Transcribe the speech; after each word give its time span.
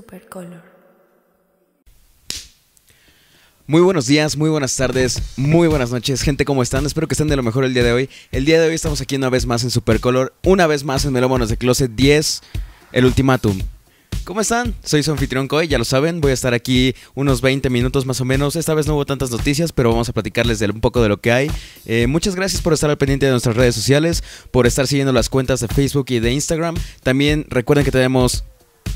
Supercolor. 0.00 0.62
Muy 3.66 3.82
buenos 3.82 4.06
días, 4.06 4.34
muy 4.34 4.48
buenas 4.48 4.74
tardes, 4.74 5.20
muy 5.36 5.68
buenas 5.68 5.90
noches, 5.90 6.22
gente, 6.22 6.46
¿cómo 6.46 6.62
están? 6.62 6.86
Espero 6.86 7.06
que 7.06 7.12
estén 7.12 7.28
de 7.28 7.36
lo 7.36 7.42
mejor 7.42 7.64
el 7.66 7.74
día 7.74 7.84
de 7.84 7.92
hoy. 7.92 8.10
El 8.32 8.46
día 8.46 8.58
de 8.58 8.66
hoy 8.66 8.74
estamos 8.74 9.02
aquí 9.02 9.16
una 9.16 9.28
vez 9.28 9.44
más 9.44 9.62
en 9.62 9.70
Supercolor, 9.70 10.32
una 10.42 10.66
vez 10.66 10.84
más 10.84 11.04
en 11.04 11.12
Melómanos 11.12 11.50
de 11.50 11.58
Closet 11.58 11.90
10, 11.94 12.40
el 12.92 13.04
ultimátum. 13.04 13.60
¿Cómo 14.24 14.40
están? 14.40 14.74
Soy 14.82 15.02
su 15.02 15.10
anfitrión 15.10 15.48
Coy, 15.48 15.68
ya 15.68 15.76
lo 15.76 15.84
saben, 15.84 16.22
voy 16.22 16.30
a 16.30 16.34
estar 16.34 16.54
aquí 16.54 16.94
unos 17.14 17.42
20 17.42 17.68
minutos 17.68 18.06
más 18.06 18.22
o 18.22 18.24
menos. 18.24 18.56
Esta 18.56 18.72
vez 18.72 18.86
no 18.86 18.94
hubo 18.94 19.04
tantas 19.04 19.30
noticias, 19.30 19.70
pero 19.70 19.90
vamos 19.90 20.08
a 20.08 20.14
platicarles 20.14 20.60
de 20.60 20.70
un 20.70 20.80
poco 20.80 21.02
de 21.02 21.10
lo 21.10 21.20
que 21.20 21.30
hay. 21.30 21.50
Eh, 21.84 22.06
muchas 22.06 22.36
gracias 22.36 22.62
por 22.62 22.72
estar 22.72 22.88
al 22.88 22.96
pendiente 22.96 23.26
de 23.26 23.32
nuestras 23.32 23.54
redes 23.54 23.74
sociales, 23.74 24.24
por 24.50 24.66
estar 24.66 24.86
siguiendo 24.86 25.12
las 25.12 25.28
cuentas 25.28 25.60
de 25.60 25.68
Facebook 25.68 26.06
y 26.08 26.20
de 26.20 26.32
Instagram. 26.32 26.74
También 27.02 27.44
recuerden 27.50 27.84
que 27.84 27.90
tenemos 27.90 28.44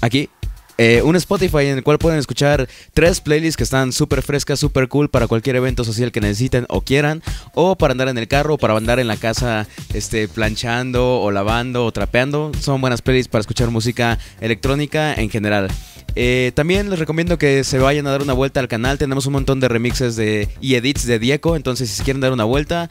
aquí 0.01 0.30
eh, 0.78 1.02
un 1.02 1.16
Spotify 1.16 1.66
en 1.66 1.78
el 1.78 1.83
cual 1.84 1.98
pueden 1.98 2.19
escuchar 2.19 2.69
tres 2.92 3.20
playlists 3.20 3.56
que 3.56 3.65
están 3.65 3.92
súper 3.92 4.23
frescas, 4.23 4.59
súper 4.59 4.88
cool 4.88 5.09
para 5.09 5.27
cualquier 5.27 5.56
evento 5.56 5.84
social 5.84 6.12
que 6.12 6.20
necesiten 6.20 6.66
o 6.69 6.80
quieran, 6.80 7.23
o 7.55 7.77
para 7.77 7.92
andar 7.92 8.09
en 8.09 8.19
el 8.19 8.28
carro, 8.28 8.55
o 8.55 8.59
para 8.59 8.77
andar 8.77 8.98
en 8.98 9.06
la 9.06 9.16
casa 9.16 9.66
este, 9.92 10.29
planchando 10.29 11.20
o 11.20 11.30
lavando 11.30 11.84
o 11.84 11.92
trapeando. 11.92 12.52
Son 12.60 12.80
buenas 12.80 13.02
playlists 13.02 13.30
para 13.30 13.41
escuchar 13.41 13.70
música 13.70 14.18
electrónica 14.41 15.15
en 15.15 15.30
general. 15.30 15.68
Eh, 16.16 16.52
también 16.55 16.91
les 16.91 16.98
recomiendo 16.98 17.38
que 17.38 17.65
se 17.65 17.79
vayan 17.79 18.06
a 18.06 18.10
dar 18.10 18.23
una 18.23 18.32
vuelta 18.32 18.60
al 18.60 18.68
canal. 18.68 18.98
Tenemos 18.98 19.27
un 19.27 19.32
montón 19.32 19.60
de 19.60 19.68
remixes 19.68 20.16
de, 20.16 20.48
y 20.60 20.74
edits 20.74 21.06
de 21.06 21.18
Dieko. 21.18 21.56
Entonces, 21.56 21.91
si 21.91 22.02
quieren 22.02 22.20
dar 22.20 22.32
una 22.32 22.45
vuelta, 22.45 22.91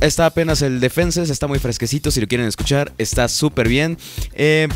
está 0.00 0.26
apenas 0.26 0.62
el 0.62 0.80
Defenses. 0.80 1.30
Está 1.30 1.46
muy 1.46 1.58
fresquecito. 1.58 2.10
Si 2.10 2.20
lo 2.20 2.26
quieren 2.26 2.46
escuchar, 2.46 2.92
está 2.98 3.28
súper 3.28 3.68
bien. 3.68 3.96
Eh, 4.34 4.68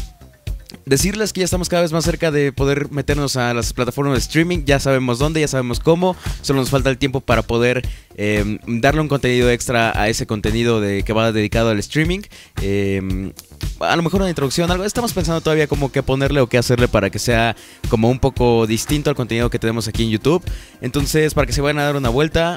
Decirles 0.85 1.33
que 1.33 1.41
ya 1.41 1.45
estamos 1.45 1.69
cada 1.69 1.83
vez 1.83 1.93
más 1.93 2.05
cerca 2.05 2.31
de 2.31 2.53
poder 2.53 2.91
meternos 2.91 3.37
a 3.37 3.55
las 3.55 3.73
plataformas 3.73 4.15
de 4.15 4.21
streaming. 4.21 4.65
Ya 4.65 4.79
sabemos 4.79 5.19
dónde, 5.19 5.41
ya 5.41 5.49
sabemos 5.49 5.81
cómo. 5.81 6.17
Solo 6.43 6.61
nos 6.61 6.71
falta 6.71 6.91
el 6.91 6.99
tiempo 6.99 7.21
para 7.21 7.43
poder 7.43 7.87
eh, 8.17 8.59
darle 8.67 9.01
un 9.01 9.09
contenido 9.09 9.51
extra 9.51 9.99
a 10.01 10.09
ese 10.09 10.27
contenido 10.27 10.81
de, 10.81 11.03
que 11.03 11.13
va 11.13 11.33
dedicado 11.33 11.71
al 11.71 11.79
streaming. 11.79 12.21
Eh, 12.63 13.33
a 13.81 13.97
lo 13.97 14.03
mejor 14.03 14.21
una 14.21 14.31
introducción, 14.31 14.71
algo. 14.71 14.85
Estamos 14.85 15.13
pensando 15.13 15.41
todavía 15.41 15.67
como 15.67 15.91
qué 15.91 16.03
ponerle 16.03 16.41
o 16.41 16.49
qué 16.49 16.59
hacerle 16.59 16.89
para 16.89 17.11
que 17.11 17.19
sea 17.19 17.57
como 17.89 18.09
un 18.09 18.19
poco 18.19 18.67
distinto 18.67 19.11
al 19.11 19.17
contenido 19.17 19.51
que 19.51 19.59
tenemos 19.59 19.89
aquí 19.89 20.05
en 20.05 20.11
YouTube. 20.11 20.43
Entonces, 20.81 21.35
para 21.35 21.47
que 21.47 21.53
se 21.53 21.61
vayan 21.61 21.79
a 21.79 21.85
dar 21.85 21.97
una 21.97 22.09
vuelta, 22.09 22.57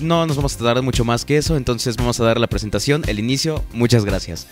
no 0.00 0.26
nos 0.26 0.36
vamos 0.36 0.54
a 0.54 0.58
tardar 0.58 0.82
mucho 0.82 1.04
más 1.04 1.24
que 1.24 1.36
eso. 1.36 1.56
Entonces, 1.56 1.96
vamos 1.96 2.20
a 2.20 2.24
dar 2.24 2.38
la 2.38 2.46
presentación, 2.46 3.02
el 3.06 3.18
inicio. 3.18 3.64
Muchas 3.72 4.04
gracias. 4.04 4.46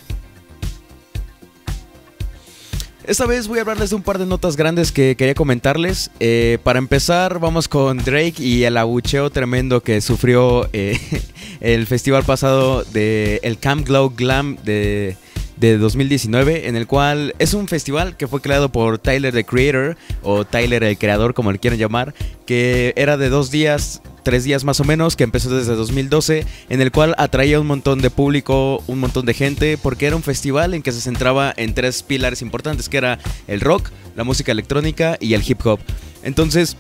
Esta 3.05 3.27
vez 3.27 3.49
voy 3.49 3.59
a 3.59 3.63
hablarles 3.63 3.91
de 3.91 3.97
un 3.97 4.03
par 4.03 4.19
de 4.19 4.27
notas 4.27 4.57
grandes 4.57 4.93
que 4.93 5.17
quería 5.17 5.35
comentarles. 5.35 6.13
Eh, 6.21 6.59
para 6.63 6.79
empezar, 6.79 7.41
vamos 7.41 7.67
con 7.67 7.99
Drake 7.99 8.35
y 8.39 8.63
el 8.63 8.77
abucheo 8.77 9.29
tremendo 9.31 9.83
que 9.83 10.01
sufrió 10.01 10.69
eh, 10.73 11.01
el 11.61 11.89
festival 11.89 12.23
pasado 12.23 12.85
de 12.85 13.41
el 13.43 13.59
Camp 13.59 13.89
Glow 13.89 14.13
Glam 14.17 14.57
de, 14.65 15.17
de 15.57 15.79
2019, 15.79 16.69
en 16.69 16.77
el 16.77 16.87
cual 16.87 17.35
es 17.41 17.55
un 17.55 17.67
festival 17.67 18.17
que 18.17 18.29
fue 18.29 18.41
creado 18.41 18.71
por 18.71 18.99
Tyler 18.99 19.35
the 19.35 19.45
Creator, 19.45 19.97
o 20.23 20.45
Tyler 20.45 20.85
el 20.85 20.97
Creador, 20.97 21.35
como 21.35 21.51
le 21.51 21.59
quieran 21.59 21.81
llamar, 21.81 22.15
que 22.47 22.93
era 22.95 23.17
de 23.17 23.31
dos 23.31 23.51
días 23.51 24.01
tres 24.23 24.45
días 24.45 24.65
más 24.65 24.81
o 24.81 24.85
menos, 24.85 25.17
que 25.17 25.25
empezó 25.25 25.51
desde 25.51 25.75
2012, 25.75 26.47
en 26.69 26.81
el 26.81 26.91
cual 26.91 27.15
atraía 27.19 27.61
un 27.61 27.67
montón 27.67 28.01
de 28.01 28.11
público, 28.11 28.83
un 28.87 29.01
montón 29.01 29.27
de 29.27 29.35
gente, 29.35 29.79
porque 29.79 30.07
era 30.07 30.17
un 30.17 30.23
festival 30.23 30.75
en 30.75 30.83
que 30.83 30.93
se 30.93 31.01
centraba 31.01 31.53
en 31.57 31.75
tres 31.75 32.03
pilares 32.03 32.43
importantes, 32.43 32.89
que 32.89 32.99
era 32.99 33.19
el 33.47 33.61
rock, 33.61 33.91
la 34.17 34.25
música 34.25 34.53
electrónica 34.53 35.17
y 35.21 35.35
el 35.35 35.43
hip 35.47 35.65
hop. 35.67 35.81
Entonces, 36.23 36.77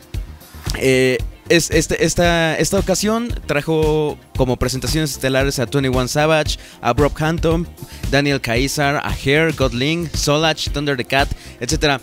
eh, 0.78 1.18
es, 1.48 1.70
este, 1.70 2.04
esta, 2.04 2.56
esta 2.56 2.78
ocasión 2.78 3.28
trajo 3.46 4.18
como 4.36 4.56
presentaciones 4.56 5.10
estelares 5.12 5.58
a 5.58 5.66
21 5.66 6.08
Savage, 6.08 6.58
a 6.80 6.92
Brock 6.92 7.20
Hampton, 7.20 7.66
Daniel 8.10 8.40
Caesar, 8.40 8.96
a 8.96 9.10
Hair, 9.10 9.54
Godling, 9.54 10.08
Solach, 10.14 10.70
Thunder 10.72 10.96
the 10.96 11.04
Cat, 11.04 11.28
etc. 11.60 12.00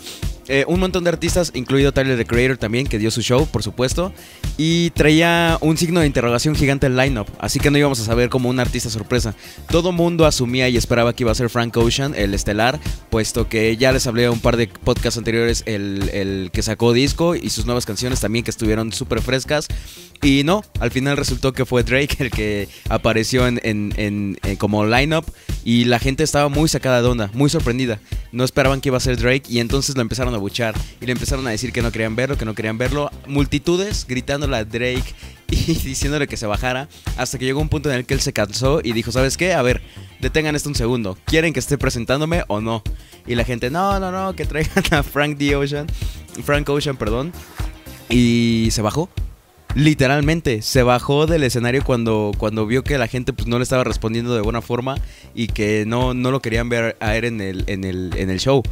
Eh, 0.52 0.64
un 0.66 0.80
montón 0.80 1.04
de 1.04 1.10
artistas, 1.10 1.52
incluido 1.54 1.92
Tyler 1.92 2.18
the 2.18 2.26
Creator 2.26 2.58
también, 2.58 2.84
que 2.88 2.98
dio 2.98 3.12
su 3.12 3.22
show, 3.22 3.46
por 3.46 3.62
supuesto. 3.62 4.12
Y 4.58 4.90
traía 4.90 5.56
un 5.60 5.76
signo 5.76 6.00
de 6.00 6.08
interrogación 6.08 6.56
gigante 6.56 6.88
el 6.88 6.96
lineup, 6.96 7.28
así 7.38 7.60
que 7.60 7.70
no 7.70 7.78
íbamos 7.78 8.00
a 8.00 8.04
saber 8.04 8.30
como 8.30 8.48
un 8.48 8.58
artista 8.58 8.90
sorpresa. 8.90 9.36
Todo 9.70 9.92
mundo 9.92 10.26
asumía 10.26 10.68
y 10.68 10.76
esperaba 10.76 11.12
que 11.12 11.22
iba 11.22 11.30
a 11.30 11.36
ser 11.36 11.50
Frank 11.50 11.76
Ocean, 11.76 12.16
el 12.16 12.34
estelar, 12.34 12.80
puesto 13.10 13.48
que 13.48 13.76
ya 13.76 13.92
les 13.92 14.08
hablé 14.08 14.28
un 14.28 14.40
par 14.40 14.56
de 14.56 14.66
podcasts 14.66 15.18
anteriores, 15.18 15.62
el, 15.66 16.50
que 16.52 16.62
sacó 16.62 16.92
disco 16.92 17.36
y 17.36 17.48
sus 17.50 17.64
nuevas 17.64 17.86
canciones 17.86 18.18
también 18.18 18.44
que 18.44 18.50
estuvieron 18.50 18.92
súper 18.92 19.22
frescas. 19.22 19.68
Y 20.20 20.42
no, 20.44 20.64
al 20.80 20.90
final 20.90 21.16
resultó 21.16 21.52
que 21.52 21.64
fue 21.64 21.84
Drake 21.84 22.16
el 22.18 22.30
que 22.30 22.68
apareció 22.88 23.46
en, 23.46 23.60
en, 23.62 24.36
como 24.58 24.84
lineup 24.84 25.24
y 25.64 25.84
la 25.84 26.00
gente 26.00 26.24
estaba 26.24 26.48
muy 26.48 26.68
sacada 26.68 27.00
de 27.00 27.08
onda, 27.08 27.30
muy 27.34 27.48
sorprendida. 27.48 28.00
No 28.32 28.44
esperaban 28.44 28.80
que 28.80 28.88
iba 28.88 28.98
a 28.98 29.00
ser 29.00 29.16
Drake 29.16 29.44
y 29.48 29.60
entonces 29.60 29.94
lo 29.96 30.02
empezaron 30.02 30.34
a 30.34 30.39
y 31.00 31.06
le 31.06 31.12
empezaron 31.12 31.46
a 31.46 31.50
decir 31.50 31.72
que 31.72 31.82
no 31.82 31.92
querían 31.92 32.16
verlo, 32.16 32.38
que 32.38 32.44
no 32.44 32.54
querían 32.54 32.78
verlo. 32.78 33.10
Multitudes 33.26 34.06
gritándole 34.08 34.56
a 34.56 34.64
Drake 34.64 35.14
y 35.50 35.74
diciéndole 35.74 36.26
que 36.26 36.36
se 36.36 36.46
bajara 36.46 36.88
hasta 37.16 37.38
que 37.38 37.44
llegó 37.44 37.60
un 37.60 37.68
punto 37.68 37.90
en 37.90 37.96
el 37.96 38.06
que 38.06 38.14
él 38.14 38.20
se 38.20 38.32
cansó 38.32 38.80
y 38.82 38.92
dijo, 38.92 39.12
¿sabes 39.12 39.36
qué? 39.36 39.52
A 39.52 39.62
ver, 39.62 39.82
detengan 40.20 40.56
esto 40.56 40.68
un 40.68 40.74
segundo. 40.74 41.18
¿Quieren 41.24 41.52
que 41.52 41.60
esté 41.60 41.78
presentándome 41.78 42.44
o 42.48 42.60
no? 42.60 42.82
Y 43.26 43.34
la 43.34 43.44
gente, 43.44 43.70
no, 43.70 44.00
no, 44.00 44.10
no, 44.10 44.34
que 44.34 44.44
traigan 44.44 44.84
a 44.92 45.02
Frank 45.02 45.36
D. 45.36 45.56
Ocean. 45.56 45.86
Frank 46.44 46.68
Ocean, 46.68 46.96
perdón. 46.96 47.32
Y 48.08 48.68
se 48.70 48.82
bajó. 48.82 49.08
Literalmente, 49.74 50.62
se 50.62 50.82
bajó 50.82 51.26
del 51.26 51.44
escenario 51.44 51.84
cuando, 51.84 52.32
cuando 52.36 52.66
vio 52.66 52.82
que 52.82 52.98
la 52.98 53.06
gente 53.06 53.32
pues, 53.32 53.46
no 53.46 53.58
le 53.58 53.62
estaba 53.62 53.84
respondiendo 53.84 54.34
de 54.34 54.40
buena 54.40 54.62
forma 54.62 54.96
y 55.32 55.46
que 55.46 55.84
no, 55.86 56.12
no 56.12 56.32
lo 56.32 56.40
querían 56.40 56.68
ver 56.68 56.96
a 56.98 57.16
él 57.16 57.24
en 57.24 57.40
el, 57.40 57.64
en 57.68 57.84
el, 57.84 58.12
en 58.16 58.30
el 58.30 58.40
show. 58.40 58.64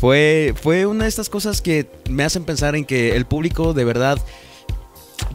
Fue, 0.00 0.54
fue 0.60 0.86
una 0.86 1.04
de 1.04 1.08
estas 1.08 1.28
cosas 1.28 1.60
que 1.60 1.86
me 2.08 2.22
hacen 2.22 2.44
pensar 2.44 2.76
en 2.76 2.84
que 2.84 3.16
el 3.16 3.26
público 3.26 3.74
de 3.74 3.84
verdad 3.84 4.18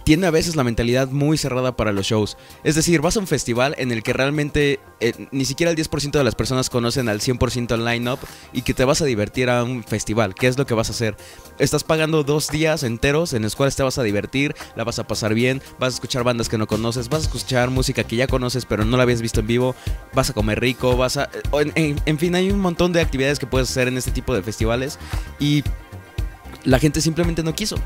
tiene 0.04 0.28
a 0.28 0.32
veces 0.32 0.56
la 0.56 0.64
mentalidad 0.64 1.10
muy 1.10 1.38
cerrada 1.38 1.76
para 1.76 1.92
los 1.92 2.06
shows. 2.06 2.38
Es 2.64 2.76
decir, 2.76 3.02
vas 3.02 3.18
a 3.18 3.20
un 3.20 3.28
festival 3.28 3.76
en 3.78 3.92
el 3.92 4.04
que 4.04 4.14
realmente 4.14 4.80
eh, 5.00 5.28
ni 5.32 5.46
siquiera 5.46 5.72
el 5.72 5.78
10% 5.78 6.12
de 6.12 6.24
las 6.24 6.36
personas 6.36 6.70
conocen 6.70 7.10
al 7.10 7.20
100% 7.20 7.74
el 7.74 7.86
line-up 7.86 8.20
y 8.52 8.62
que 8.64 8.74
te 8.74 8.86
vas 8.86 9.02
a 9.02 9.06
divertir 9.06 9.50
a 9.50 9.64
un 9.64 9.84
festival. 9.84 10.36
¿Qué 10.36 10.48
es 10.48 10.58
lo 10.58 10.66
que 10.66 10.74
vas 10.74 10.90
a 10.90 10.94
hacer? 10.94 11.16
Estás 11.60 11.84
pagando 11.84 12.24
dos 12.24 12.50
días 12.50 12.84
enteros 12.84 13.34
en 13.34 13.44
los 13.44 13.56
cuales 13.56 13.76
te 13.76 13.84
vas 13.84 13.98
a 13.98 14.04
divertir, 14.04 14.56
la 14.76 14.84
vas 14.84 15.00
a 15.00 15.08
pasar 15.08 15.34
bien, 15.34 15.62
vas 15.80 15.94
a 15.94 15.96
escuchar 15.96 16.24
bandas 16.24 16.50
que 16.50 16.58
no 16.58 16.68
conoces, 16.68 17.10
vas 17.10 17.24
a 17.24 17.26
escuchar 17.26 17.70
música 17.70 18.04
que 18.04 18.16
ya 18.16 18.28
conoces 18.28 18.66
pero 18.66 18.86
no 18.86 18.98
la 18.98 19.04
habías 19.04 19.22
visto 19.22 19.42
en 19.42 19.48
vivo, 19.48 19.76
vas 20.14 20.30
a 20.30 20.34
comer 20.34 20.60
rico, 20.60 20.98
vas 20.98 21.18
a... 21.18 21.30
En, 21.76 22.00
en 22.06 22.20
fin, 22.20 22.36
hay 22.36 22.52
un 22.52 22.60
montón 22.60 22.94
de 22.94 23.02
actividades 23.02 23.40
que 23.40 23.48
puedes 23.48 23.70
hacer 23.70 23.88
en 23.88 23.98
este 23.98 24.12
tipo 24.12 24.34
de 24.34 24.42
festivales 24.42 25.00
y 25.40 25.64
la 26.64 26.80
gente 26.80 27.02
simplemente 27.02 27.44
no 27.44 27.54
quiso 27.54 27.78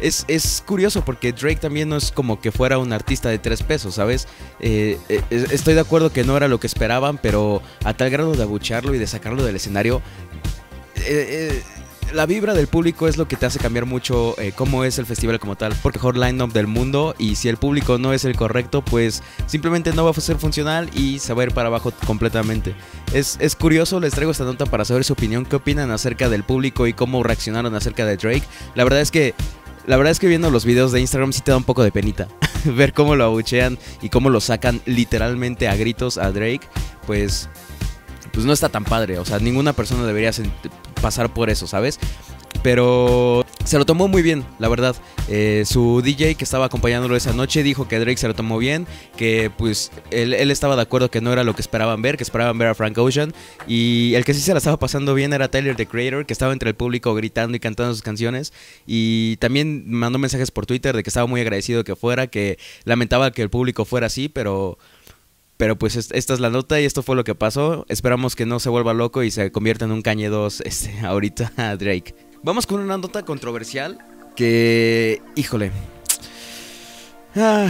es, 0.00 0.62
curioso 0.66 1.04
porque 1.04 1.32
Drake 1.32 1.56
también 1.56 1.88
no 1.88 1.96
es 1.96 2.10
como 2.10 2.40
que 2.40 2.52
fuera 2.52 2.78
un 2.78 2.92
artista 2.92 3.28
de 3.28 3.38
tres 3.38 3.62
pesos, 3.62 3.94
¿sabes? 3.94 4.28
Eh, 4.60 4.98
eh, 5.08 5.22
estoy 5.30 5.74
de 5.74 5.80
acuerdo 5.80 6.12
que 6.12 6.24
no 6.24 6.36
era 6.36 6.48
lo 6.48 6.60
que 6.60 6.66
esperaban, 6.66 7.18
pero 7.18 7.62
a 7.84 7.94
tal 7.94 8.10
grado 8.10 8.32
de 8.34 8.42
abuchearlo 8.42 8.94
y 8.94 8.98
de 8.98 9.06
sacarlo 9.06 9.44
del 9.44 9.56
escenario, 9.56 10.02
eh, 10.96 11.62
la 12.12 12.24
vibra 12.24 12.54
del 12.54 12.68
público 12.68 13.08
es 13.08 13.16
lo 13.16 13.26
que 13.26 13.34
te 13.36 13.46
hace 13.46 13.58
cambiar 13.58 13.84
mucho 13.84 14.36
cómo 14.54 14.84
es 14.84 14.98
el 15.00 15.06
festival 15.06 15.40
como 15.40 15.56
tal. 15.56 15.74
Porque 15.82 15.98
mejor 15.98 16.16
line-up 16.16 16.52
del 16.52 16.68
mundo 16.68 17.16
y 17.18 17.34
si 17.34 17.48
el 17.48 17.56
público 17.56 17.98
no 17.98 18.12
es 18.12 18.24
el 18.24 18.36
correcto, 18.36 18.80
pues 18.80 19.24
simplemente 19.46 19.92
no 19.92 20.04
va 20.04 20.12
a 20.12 20.14
ser 20.14 20.36
funcional 20.36 20.88
y 20.94 21.18
se 21.18 21.34
va 21.34 21.42
a 21.42 21.46
ir 21.46 21.52
para 21.52 21.66
abajo 21.66 21.92
completamente. 22.06 22.76
Es, 23.12 23.36
es 23.40 23.56
curioso, 23.56 23.98
les 23.98 24.12
traigo 24.14 24.30
esta 24.30 24.44
nota 24.44 24.66
para 24.66 24.84
saber 24.84 25.02
su 25.02 25.14
opinión, 25.14 25.44
qué 25.44 25.56
opinan 25.56 25.90
acerca 25.90 26.28
del 26.28 26.44
público 26.44 26.86
y 26.86 26.92
cómo 26.92 27.24
reaccionaron 27.24 27.74
acerca 27.74 28.06
de 28.06 28.16
Drake. 28.16 28.44
La 28.76 28.84
verdad 28.84 29.00
es 29.00 29.10
que 29.10 29.34
la 29.86 29.96
verdad 29.96 30.10
es 30.10 30.18
que 30.18 30.26
viendo 30.26 30.50
los 30.50 30.64
videos 30.64 30.92
de 30.92 31.00
Instagram 31.00 31.32
sí 31.32 31.40
te 31.40 31.52
da 31.52 31.56
un 31.56 31.64
poco 31.64 31.82
de 31.82 31.92
penita. 31.92 32.28
Ver 32.64 32.92
cómo 32.92 33.16
lo 33.16 33.24
abuchean 33.24 33.78
y 34.02 34.08
cómo 34.08 34.30
lo 34.30 34.40
sacan 34.40 34.80
literalmente 34.84 35.68
a 35.68 35.76
gritos 35.76 36.18
a 36.18 36.32
Drake, 36.32 36.66
pues, 37.06 37.48
pues 38.32 38.44
no 38.44 38.52
está 38.52 38.68
tan 38.68 38.84
padre. 38.84 39.18
O 39.18 39.24
sea, 39.24 39.38
ninguna 39.38 39.72
persona 39.72 40.04
debería 40.04 40.32
pasar 41.00 41.32
por 41.32 41.50
eso, 41.50 41.66
¿sabes? 41.66 42.00
Pero 42.62 43.44
se 43.64 43.78
lo 43.78 43.84
tomó 43.84 44.06
muy 44.06 44.22
bien, 44.22 44.44
la 44.58 44.68
verdad. 44.68 44.94
Eh, 45.28 45.64
su 45.66 46.00
DJ 46.02 46.36
que 46.36 46.44
estaba 46.44 46.66
acompañándolo 46.66 47.16
esa 47.16 47.32
noche 47.32 47.64
dijo 47.64 47.88
que 47.88 47.98
Drake 47.98 48.16
se 48.16 48.28
lo 48.28 48.34
tomó 48.34 48.58
bien, 48.58 48.86
que 49.16 49.50
pues 49.56 49.90
él, 50.12 50.32
estaba 50.50 50.76
de 50.76 50.82
acuerdo 50.82 51.10
que 51.10 51.20
no 51.20 51.32
era 51.32 51.42
lo 51.42 51.54
que 51.54 51.62
esperaban 51.62 52.00
ver, 52.00 52.16
que 52.16 52.22
esperaban 52.22 52.56
ver 52.58 52.68
a 52.68 52.74
Frank 52.74 52.96
Ocean. 52.96 53.34
Y 53.66 54.14
el 54.14 54.24
que 54.24 54.34
sí 54.34 54.40
se 54.40 54.52
la 54.52 54.58
estaba 54.58 54.78
pasando 54.78 55.14
bien 55.14 55.32
era 55.32 55.48
Tyler, 55.48 55.74
the 55.74 55.86
Creator, 55.86 56.26
que 56.26 56.32
estaba 56.32 56.52
entre 56.52 56.70
el 56.70 56.76
público 56.76 57.14
gritando 57.14 57.56
y 57.56 57.60
cantando 57.60 57.92
sus 57.92 58.02
canciones. 58.02 58.52
Y 58.86 59.36
también 59.38 59.90
mandó 59.90 60.18
mensajes 60.18 60.50
por 60.50 60.66
Twitter 60.66 60.94
de 60.94 61.02
que 61.02 61.10
estaba 61.10 61.26
muy 61.26 61.40
agradecido 61.40 61.82
que 61.82 61.96
fuera, 61.96 62.28
que 62.28 62.58
lamentaba 62.84 63.32
que 63.32 63.42
el 63.42 63.50
público 63.50 63.84
fuera 63.84 64.06
así, 64.06 64.28
pero... 64.28 64.78
Pero 65.56 65.78
pues 65.78 65.96
esta 65.96 66.34
es 66.34 66.38
la 66.38 66.50
nota 66.50 66.78
y 66.82 66.84
esto 66.84 67.02
fue 67.02 67.16
lo 67.16 67.24
que 67.24 67.34
pasó. 67.34 67.86
Esperamos 67.88 68.36
que 68.36 68.44
no 68.44 68.60
se 68.60 68.68
vuelva 68.68 68.92
loco 68.92 69.22
y 69.22 69.30
se 69.30 69.50
convierta 69.52 69.86
en 69.86 69.92
un 69.92 70.02
cañe 70.02 70.28
2 70.28 70.60
este, 70.66 71.00
ahorita 71.00 71.76
Drake. 71.78 72.14
Vamos 72.46 72.64
con 72.64 72.78
una 72.78 72.96
nota 72.96 73.24
controversial 73.24 73.98
que, 74.36 75.20
híjole, 75.34 75.72
ah, 77.34 77.66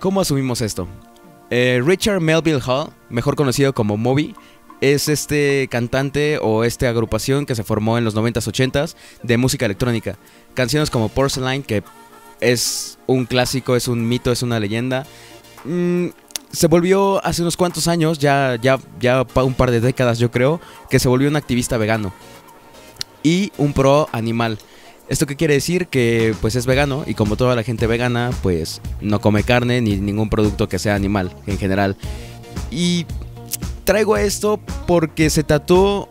¿cómo 0.00 0.20
asumimos 0.20 0.60
esto? 0.60 0.88
Eh, 1.50 1.80
Richard 1.84 2.20
Melville 2.20 2.60
Hall, 2.66 2.90
mejor 3.10 3.36
conocido 3.36 3.72
como 3.74 3.96
Moby, 3.96 4.34
es 4.80 5.08
este 5.08 5.68
cantante 5.70 6.40
o 6.42 6.64
esta 6.64 6.88
agrupación 6.88 7.46
que 7.46 7.54
se 7.54 7.62
formó 7.62 7.96
en 7.96 8.04
los 8.04 8.16
90s, 8.16 8.42
80s 8.48 8.96
de 9.22 9.36
música 9.36 9.66
electrónica. 9.66 10.18
Canciones 10.54 10.90
como 10.90 11.10
Porcelain, 11.10 11.62
que 11.62 11.84
es 12.40 12.98
un 13.06 13.24
clásico, 13.24 13.76
es 13.76 13.86
un 13.86 14.08
mito, 14.08 14.32
es 14.32 14.42
una 14.42 14.58
leyenda. 14.58 15.06
Mm, 15.64 16.06
se 16.50 16.66
volvió 16.66 17.24
hace 17.24 17.42
unos 17.42 17.56
cuantos 17.56 17.86
años, 17.86 18.18
ya, 18.18 18.56
ya, 18.60 18.80
ya 18.98 19.24
un 19.36 19.54
par 19.54 19.70
de 19.70 19.80
décadas 19.80 20.18
yo 20.18 20.32
creo, 20.32 20.60
que 20.90 20.98
se 20.98 21.08
volvió 21.08 21.28
un 21.28 21.36
activista 21.36 21.76
vegano 21.76 22.12
y 23.28 23.52
un 23.58 23.74
pro 23.74 24.08
animal. 24.12 24.58
¿Esto 25.10 25.26
qué 25.26 25.36
quiere 25.36 25.52
decir? 25.52 25.88
Que 25.88 26.34
pues 26.40 26.56
es 26.56 26.64
vegano 26.64 27.04
y 27.06 27.12
como 27.12 27.36
toda 27.36 27.54
la 27.54 27.62
gente 27.62 27.86
vegana, 27.86 28.30
pues 28.42 28.80
no 29.02 29.20
come 29.20 29.42
carne 29.42 29.82
ni 29.82 29.96
ningún 29.96 30.30
producto 30.30 30.66
que 30.66 30.78
sea 30.78 30.94
animal 30.94 31.30
en 31.46 31.58
general. 31.58 31.96
Y 32.70 33.04
traigo 33.84 34.16
esto 34.16 34.58
porque 34.86 35.28
se 35.28 35.42
tatuó... 35.42 36.08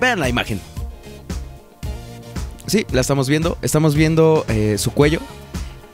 vean 0.00 0.18
la 0.18 0.28
imagen. 0.28 0.60
Sí, 2.66 2.84
la 2.90 3.00
estamos 3.00 3.28
viendo. 3.28 3.58
Estamos 3.62 3.94
viendo 3.94 4.44
eh, 4.48 4.76
su 4.76 4.90
cuello, 4.90 5.20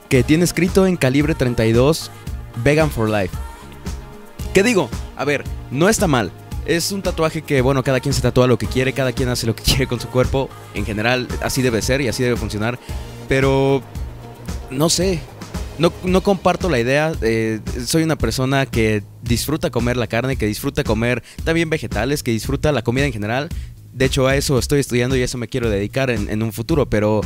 que 0.09 0.23
tiene 0.23 0.43
escrito 0.43 0.87
en 0.87 0.97
calibre 0.97 1.35
32 1.35 2.09
Vegan 2.63 2.89
for 2.89 3.09
Life. 3.09 3.35
¿Qué 4.55 4.63
digo? 4.63 4.89
A 5.15 5.23
ver, 5.23 5.43
no 5.69 5.87
está 5.87 6.07
mal. 6.07 6.31
Es 6.65 6.91
un 6.91 7.01
tatuaje 7.01 7.43
que, 7.43 7.61
bueno, 7.61 7.83
cada 7.83 7.99
quien 7.99 8.13
se 8.13 8.21
tatúa 8.21 8.47
lo 8.47 8.57
que 8.57 8.65
quiere, 8.67 8.93
cada 8.93 9.13
quien 9.13 9.29
hace 9.29 9.45
lo 9.45 9.55
que 9.55 9.63
quiere 9.65 9.87
con 9.87 9.99
su 9.99 10.07
cuerpo. 10.07 10.49
En 10.73 10.85
general, 10.85 11.27
así 11.41 11.61
debe 11.61 11.81
ser 11.81 12.01
y 12.01 12.07
así 12.07 12.23
debe 12.23 12.37
funcionar. 12.37 12.79
Pero, 13.27 13.83
no 14.71 14.89
sé, 14.89 15.21
no, 15.77 15.93
no 16.03 16.21
comparto 16.21 16.69
la 16.69 16.79
idea. 16.79 17.13
Eh, 17.21 17.59
soy 17.85 18.03
una 18.03 18.15
persona 18.15 18.65
que 18.65 19.03
disfruta 19.21 19.69
comer 19.69 19.97
la 19.97 20.07
carne, 20.07 20.37
que 20.37 20.47
disfruta 20.47 20.83
comer 20.83 21.23
también 21.43 21.69
vegetales, 21.69 22.23
que 22.23 22.31
disfruta 22.31 22.71
la 22.71 22.83
comida 22.83 23.05
en 23.05 23.13
general. 23.13 23.49
De 23.93 24.05
hecho, 24.05 24.27
a 24.27 24.35
eso 24.35 24.59
estoy 24.59 24.79
estudiando 24.79 25.15
y 25.15 25.21
a 25.21 25.25
eso 25.25 25.37
me 25.37 25.47
quiero 25.47 25.69
dedicar 25.69 26.09
en, 26.09 26.43
un 26.43 26.51
futuro, 26.51 26.89
pero... 26.89 27.21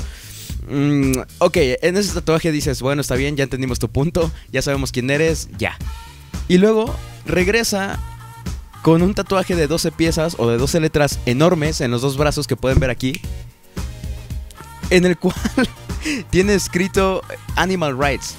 Mm, 0.70 1.14
ok, 1.40 1.58
en 1.82 1.98
ese 1.98 2.14
tatuaje 2.14 2.52
dices, 2.52 2.82
bueno, 2.82 3.02
está 3.02 3.16
bien, 3.16 3.36
ya 3.36 3.44
entendimos 3.44 3.80
tu 3.80 3.90
punto, 3.90 4.32
ya 4.52 4.62
sabemos 4.62 4.92
quién 4.92 5.10
eres, 5.10 5.50
ya. 5.58 5.78
Y 6.48 6.58
luego 6.58 6.94
regresa 7.26 8.00
con 8.82 9.02
un 9.02 9.14
tatuaje 9.14 9.56
de 9.56 9.68
12 9.68 9.92
piezas 9.92 10.36
o 10.38 10.50
de 10.50 10.58
12 10.58 10.80
letras 10.80 11.20
enormes 11.26 11.82
en 11.82 11.92
los 11.92 12.02
dos 12.02 12.18
brazos 12.18 12.48
que 12.48 12.56
pueden 12.56 12.80
ver 12.80 12.90
aquí, 12.90 13.22
en 14.90 15.06
el 15.06 15.18
cual 15.20 15.36
tiene 16.30 16.54
escrito 16.54 17.22
Animal 17.56 17.98
Rights, 18.00 18.36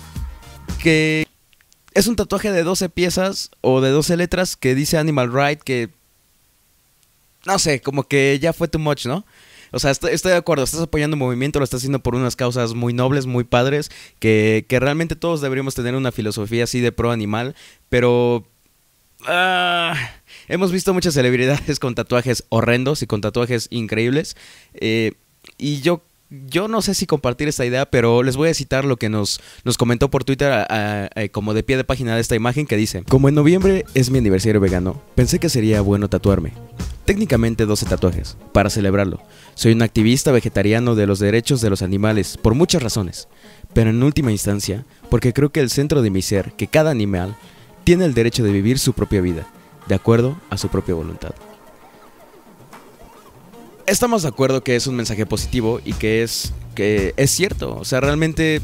que 0.83 1.27
es 1.93 2.07
un 2.07 2.17
tatuaje 2.17 2.53
de 2.53 2.63
12 2.63 2.89
piezas 2.89 3.51
o 3.61 3.81
de 3.81 3.91
12 3.91 4.17
letras 4.17 4.57
que 4.57 4.75
dice 4.75 4.99
Animal 4.99 5.33
Rights, 5.33 5.65
que 5.65 5.91
no 7.47 7.59
sé, 7.59 7.81
como 7.81 8.05
que 8.05 8.39
ya 8.41 8.53
fue 8.53 8.69
too 8.69 8.79
much, 8.79 9.07
¿no? 9.07 9.25
O 9.73 9.79
sea, 9.79 9.93
estoy, 9.93 10.11
de 10.11 10.35
acuerdo, 10.35 10.65
estás 10.65 10.81
apoyando 10.81 11.15
un 11.15 11.21
movimiento, 11.21 11.61
lo 11.61 11.65
estás 11.65 11.79
haciendo 11.79 12.01
por 12.01 12.17
unas 12.17 12.35
causas 12.35 12.75
muy 12.75 12.93
nobles, 12.93 13.27
muy 13.27 13.45
padres, 13.45 13.91
que, 14.19 14.67
que 14.69 14.81
realmente 14.81 15.15
todos 15.15 15.41
deberíamos 15.41 15.77
tener 15.77 15.95
una 15.95 16.11
filosofía 16.11 16.65
así 16.65 16.81
de 16.81 16.91
pro 16.91 17.13
animal, 17.13 17.55
pero 17.89 18.45
Ah, 19.27 19.95
hemos 20.49 20.73
visto 20.73 20.95
muchas 20.95 21.15
celebridades 21.15 21.79
con 21.79 21.95
tatuajes 21.95 22.45
horrendos 22.49 23.03
y 23.03 23.07
con 23.07 23.21
tatuajes 23.21 23.69
increíbles. 23.71 24.37
Eh, 24.75 25.13
y 25.59 25.81
yo, 25.81 26.03
yo 26.31 26.69
no 26.69 26.83
sé 26.83 26.95
si 26.95 27.07
compartir 27.07 27.49
esta 27.49 27.65
idea, 27.65 27.87
pero 27.87 28.23
les 28.23 28.37
voy 28.37 28.49
a 28.49 28.55
citar 28.55 28.85
lo 28.85 28.97
que 28.97 29.09
nos, 29.09 29.41
nos 29.65 29.77
comentó 29.77 30.11
por 30.11 30.25
Twitter 30.25 30.67
como 31.33 31.55
de 31.55 31.63
pie 31.63 31.77
de 31.77 31.85
página 31.85 32.15
de 32.15 32.21
esta 32.21 32.37
imagen 32.37 32.67
que 32.67 32.77
dice, 32.77 33.05
como 33.09 33.29
en 33.29 33.35
noviembre 33.35 33.85
es 33.95 34.11
mi 34.11 34.19
aniversario 34.19 34.61
vegano, 34.61 35.03
pensé 35.15 35.39
que 35.39 35.49
sería 35.49 35.81
bueno 35.81 36.09
tatuarme. 36.09 36.53
Técnicamente 37.05 37.67
12 37.67 37.87
tatuajes, 37.87 38.37
para 38.53 38.71
celebrarlo. 38.71 39.21
Soy 39.55 39.73
un 39.73 39.83
activista 39.83 40.31
vegetariano 40.31 40.95
de 40.95 41.09
los 41.09 41.19
derechos 41.19 41.61
de 41.61 41.71
los 41.71 41.83
animales, 41.83 42.37
por 42.37 42.55
muchas 42.55 42.83
razones, 42.83 43.27
pero 43.73 43.91
en 43.91 44.03
última 44.03 44.31
instancia, 44.31 44.85
porque 45.09 45.33
creo 45.33 45.51
que 45.51 45.59
el 45.59 45.71
centro 45.71 46.03
de 46.03 46.11
mi 46.11 46.23
ser, 46.23 46.53
que 46.53 46.69
cada 46.69 46.93
animal, 46.93 47.37
tiene 47.85 48.05
el 48.05 48.15
derecho 48.15 48.45
de 48.45 48.53
vivir 48.53 48.79
su 48.79 48.93
propia 48.93 49.21
vida, 49.21 49.47
de 49.87 49.95
acuerdo 49.95 50.37
a 50.51 50.57
su 50.57 50.69
propia 50.69 50.95
voluntad. 50.95 51.33
Estamos 53.87 54.23
de 54.23 54.29
acuerdo 54.29 54.63
que 54.63 54.77
es 54.77 54.87
un 54.87 54.95
mensaje 54.95 55.27
positivo 55.27 55.81
y 55.85 55.95
que 55.95 56.23
es, 56.23 56.53
que 56.75 57.13
es 57.17 57.31
cierto. 57.31 57.75
O 57.77 57.85
sea, 57.85 58.01
realmente 58.01 58.61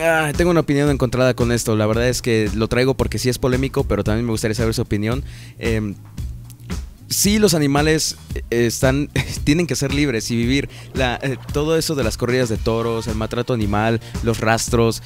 ah, 0.00 0.32
tengo 0.36 0.50
una 0.50 0.60
opinión 0.60 0.88
encontrada 0.90 1.34
con 1.34 1.52
esto. 1.52 1.76
La 1.76 1.86
verdad 1.86 2.08
es 2.08 2.22
que 2.22 2.50
lo 2.54 2.68
traigo 2.68 2.94
porque 2.94 3.18
sí 3.18 3.28
es 3.28 3.38
polémico, 3.38 3.84
pero 3.84 4.04
también 4.04 4.24
me 4.24 4.32
gustaría 4.32 4.54
saber 4.54 4.72
su 4.72 4.82
opinión. 4.82 5.24
Eh, 5.58 5.94
sí 7.08 7.38
los 7.38 7.54
animales 7.54 8.16
eh, 8.34 8.42
están 8.50 9.10
tienen 9.44 9.66
que 9.66 9.76
ser 9.76 9.92
libres 9.92 10.30
y 10.30 10.36
vivir 10.36 10.68
la, 10.94 11.18
eh, 11.22 11.36
todo 11.52 11.76
eso 11.76 11.94
de 11.94 12.04
las 12.04 12.16
corridas 12.16 12.48
de 12.48 12.56
toros, 12.56 13.06
el 13.06 13.14
maltrato 13.14 13.52
animal, 13.54 14.00
los 14.22 14.40
rastros, 14.40 15.02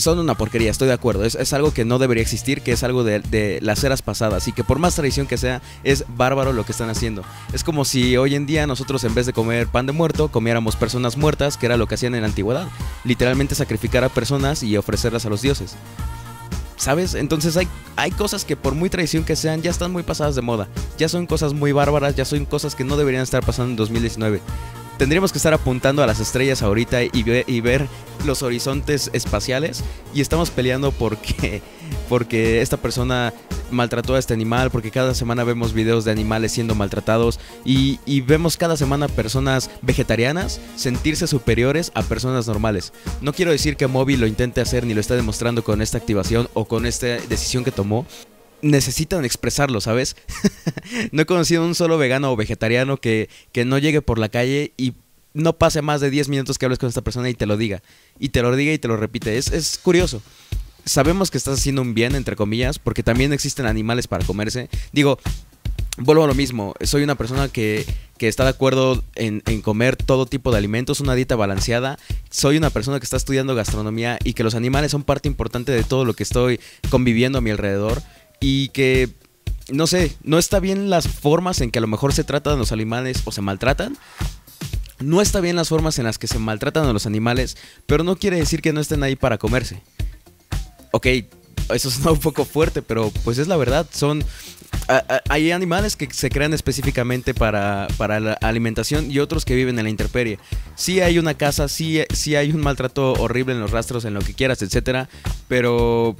son 0.00 0.18
una 0.18 0.34
porquería, 0.34 0.70
estoy 0.70 0.88
de 0.88 0.94
acuerdo. 0.94 1.24
Es, 1.24 1.52
algo 1.52 1.72
que 1.72 1.84
no 1.84 1.98
debería 1.98 2.22
existir, 2.22 2.62
que 2.62 2.72
es 2.72 2.82
algo 2.82 3.04
de, 3.04 3.58
las 3.62 3.82
eras 3.84 4.02
pasadas. 4.02 4.48
Y 4.48 4.52
que 4.52 4.64
por 4.64 4.78
más 4.78 4.94
tradición 4.94 5.26
que 5.26 5.36
sea, 5.36 5.62
es 5.84 6.04
bárbaro 6.16 6.52
lo 6.52 6.64
que 6.64 6.72
están 6.72 6.90
haciendo. 6.90 7.22
Es 7.52 7.64
como 7.64 7.84
si 7.84 8.16
hoy 8.16 8.34
en 8.34 8.46
día 8.46 8.66
nosotros 8.66 9.04
en 9.04 9.14
vez 9.14 9.26
de 9.26 9.32
comer 9.32 9.66
pan 9.66 9.86
de 9.86 9.92
muerto, 9.92 10.28
comiéramos 10.28 10.76
personas 10.76 11.16
muertas, 11.16 11.56
que 11.56 11.66
era 11.66 11.76
lo 11.76 11.86
que 11.86 11.94
hacían 11.94 12.14
en 12.14 12.22
la 12.22 12.28
antigüedad. 12.28 12.68
Literalmente 13.04 13.54
sacrificar 13.54 14.04
a 14.04 14.08
personas 14.08 14.62
y 14.62 14.76
ofrecerlas 14.76 15.26
a 15.26 15.30
los 15.30 15.42
dioses. 15.42 15.74
¿Sabes? 16.76 17.14
Entonces 17.14 17.56
hay, 17.56 17.68
hay 17.96 18.10
cosas 18.10 18.44
que 18.44 18.56
por 18.56 18.74
muy 18.74 18.88
tradición 18.88 19.24
que 19.24 19.36
sean, 19.36 19.60
ya 19.60 19.70
están 19.70 19.92
muy 19.92 20.02
pasadas 20.02 20.34
de 20.34 20.42
moda. 20.42 20.68
Ya 20.98 21.08
son 21.08 21.26
cosas 21.26 21.52
muy 21.52 21.72
bárbaras, 21.72 22.16
ya 22.16 22.24
son 22.24 22.46
cosas 22.46 22.74
que 22.74 22.84
no 22.84 22.96
deberían 22.96 23.22
estar 23.22 23.44
pasando 23.44 23.72
en 23.72 23.76
2019 23.76 24.40
tendríamos 25.00 25.32
que 25.32 25.38
estar 25.38 25.54
apuntando 25.54 26.02
a 26.02 26.06
las 26.06 26.20
estrellas 26.20 26.60
ahorita 26.60 27.02
y, 27.02 27.10
y 27.14 27.60
ver 27.62 27.86
los 28.26 28.42
horizontes 28.42 29.08
espaciales 29.14 29.82
y 30.12 30.20
estamos 30.20 30.50
peleando 30.50 30.92
porque, 30.92 31.62
porque 32.10 32.60
esta 32.60 32.76
persona 32.76 33.32
maltrató 33.70 34.14
a 34.14 34.18
este 34.18 34.34
animal, 34.34 34.70
porque 34.70 34.90
cada 34.90 35.14
semana 35.14 35.42
vemos 35.42 35.72
videos 35.72 36.04
de 36.04 36.10
animales 36.10 36.52
siendo 36.52 36.74
maltratados 36.74 37.40
y, 37.64 37.98
y, 38.04 38.20
vemos 38.20 38.58
cada 38.58 38.76
semana 38.76 39.08
personas 39.08 39.70
vegetarianas 39.80 40.60
sentirse 40.76 41.26
superiores 41.26 41.92
a 41.94 42.02
personas 42.02 42.46
normales. 42.46 42.92
No 43.22 43.32
quiero 43.32 43.52
decir 43.52 43.78
que 43.78 43.86
Moby 43.86 44.18
lo 44.18 44.26
intente 44.26 44.60
hacer 44.60 44.84
ni 44.84 44.92
lo 44.92 45.00
está 45.00 45.16
demostrando 45.16 45.64
con 45.64 45.80
esta 45.80 45.96
activación 45.96 46.50
o 46.52 46.66
con 46.66 46.84
esta 46.84 47.06
decisión 47.06 47.64
que 47.64 47.72
tomó, 47.72 48.04
necesitan 48.62 49.24
expresarlo, 49.24 49.80
¿sabes? 49.80 50.16
no 51.12 51.22
he 51.22 51.26
conocido 51.26 51.64
un 51.64 51.74
solo 51.74 51.98
vegano 51.98 52.32
o 52.32 52.36
vegetariano 52.36 52.96
que, 52.98 53.28
que 53.52 53.64
no 53.64 53.78
llegue 53.78 54.02
por 54.02 54.18
la 54.18 54.28
calle 54.28 54.72
y 54.76 54.94
no 55.34 55.56
pase 55.56 55.82
más 55.82 56.00
de 56.00 56.10
10 56.10 56.28
minutos 56.28 56.58
que 56.58 56.66
hables 56.66 56.78
con 56.78 56.88
esta 56.88 57.02
persona 57.02 57.28
y 57.28 57.34
te 57.34 57.46
lo 57.46 57.56
diga. 57.56 57.82
Y 58.18 58.30
te 58.30 58.42
lo 58.42 58.54
diga 58.54 58.72
y 58.72 58.78
te 58.78 58.88
lo 58.88 58.96
repite. 58.96 59.38
Es, 59.38 59.52
es 59.52 59.78
curioso. 59.78 60.22
Sabemos 60.84 61.30
que 61.30 61.38
estás 61.38 61.58
haciendo 61.58 61.82
un 61.82 61.94
bien, 61.94 62.14
entre 62.14 62.36
comillas, 62.36 62.78
porque 62.78 63.02
también 63.02 63.32
existen 63.32 63.66
animales 63.66 64.08
para 64.08 64.24
comerse. 64.24 64.68
Digo, 64.92 65.18
vuelvo 65.98 66.24
a 66.24 66.26
lo 66.26 66.34
mismo. 66.34 66.74
Soy 66.82 67.02
una 67.02 67.14
persona 67.14 67.48
que, 67.48 67.86
que 68.18 68.28
está 68.28 68.44
de 68.44 68.50
acuerdo 68.50 69.04
en, 69.14 69.42
en, 69.46 69.62
comer 69.62 69.96
todo 69.96 70.26
tipo 70.26 70.50
de 70.50 70.58
alimentos, 70.58 71.00
una 71.00 71.14
dieta 71.14 71.36
balanceada. 71.36 71.98
Soy 72.30 72.56
una 72.56 72.70
persona 72.70 72.98
que 72.98 73.04
está 73.04 73.16
estudiando 73.16 73.54
gastronomía 73.54 74.18
y 74.24 74.32
que 74.32 74.42
los 74.42 74.54
animales 74.54 74.90
son 74.90 75.04
parte 75.04 75.28
importante 75.28 75.70
de 75.72 75.84
todo 75.84 76.04
lo 76.04 76.14
que 76.14 76.22
estoy 76.22 76.60
conviviendo 76.90 77.38
a 77.38 77.40
mi 77.40 77.50
alrededor 77.50 78.02
y 78.40 78.68
que 78.70 79.10
no 79.72 79.86
sé, 79.86 80.16
no 80.22 80.38
está 80.38 80.60
bien 80.60 80.90
las 80.90 81.08
formas 81.08 81.60
en 81.60 81.70
que 81.70 81.78
a 81.78 81.82
lo 81.82 81.86
mejor 81.86 82.12
se 82.12 82.24
tratan 82.24 82.58
los 82.58 82.72
animales 82.72 83.22
o 83.24 83.32
se 83.32 83.42
maltratan. 83.42 83.96
No 84.98 85.22
está 85.22 85.40
bien 85.40 85.56
las 85.56 85.68
formas 85.68 85.98
en 85.98 86.04
las 86.04 86.18
que 86.18 86.26
se 86.26 86.38
maltratan 86.38 86.86
a 86.86 86.92
los 86.92 87.06
animales, 87.06 87.56
pero 87.86 88.04
no 88.04 88.16
quiere 88.16 88.36
decir 88.36 88.60
que 88.60 88.72
no 88.72 88.80
estén 88.80 89.02
ahí 89.02 89.16
para 89.16 89.38
comerse. 89.38 89.82
Ok, 90.90 91.06
eso 91.72 91.90
suena 91.90 92.12
un 92.12 92.20
poco 92.20 92.44
fuerte, 92.44 92.82
pero 92.82 93.10
pues 93.24 93.38
es 93.38 93.48
la 93.48 93.56
verdad. 93.56 93.86
Son. 93.92 94.22
hay 95.28 95.52
animales 95.52 95.96
que 95.96 96.12
se 96.12 96.28
crean 96.28 96.52
específicamente 96.52 97.32
para, 97.32 97.86
para, 97.96 98.20
la 98.20 98.32
alimentación 98.34 99.10
y 99.10 99.20
otros 99.20 99.44
que 99.44 99.54
viven 99.54 99.78
en 99.78 99.84
la 99.84 99.90
intemperie. 99.90 100.38
Sí 100.74 101.00
hay 101.00 101.18
una 101.18 101.34
casa, 101.34 101.68
sí, 101.68 102.02
sí 102.12 102.36
hay 102.36 102.50
un 102.50 102.60
maltrato 102.60 103.12
horrible 103.14 103.54
en 103.54 103.60
los 103.60 103.70
rastros, 103.70 104.04
en 104.04 104.14
lo 104.14 104.20
que 104.20 104.34
quieras, 104.34 104.60
etcétera. 104.60 105.08
Pero 105.48 106.16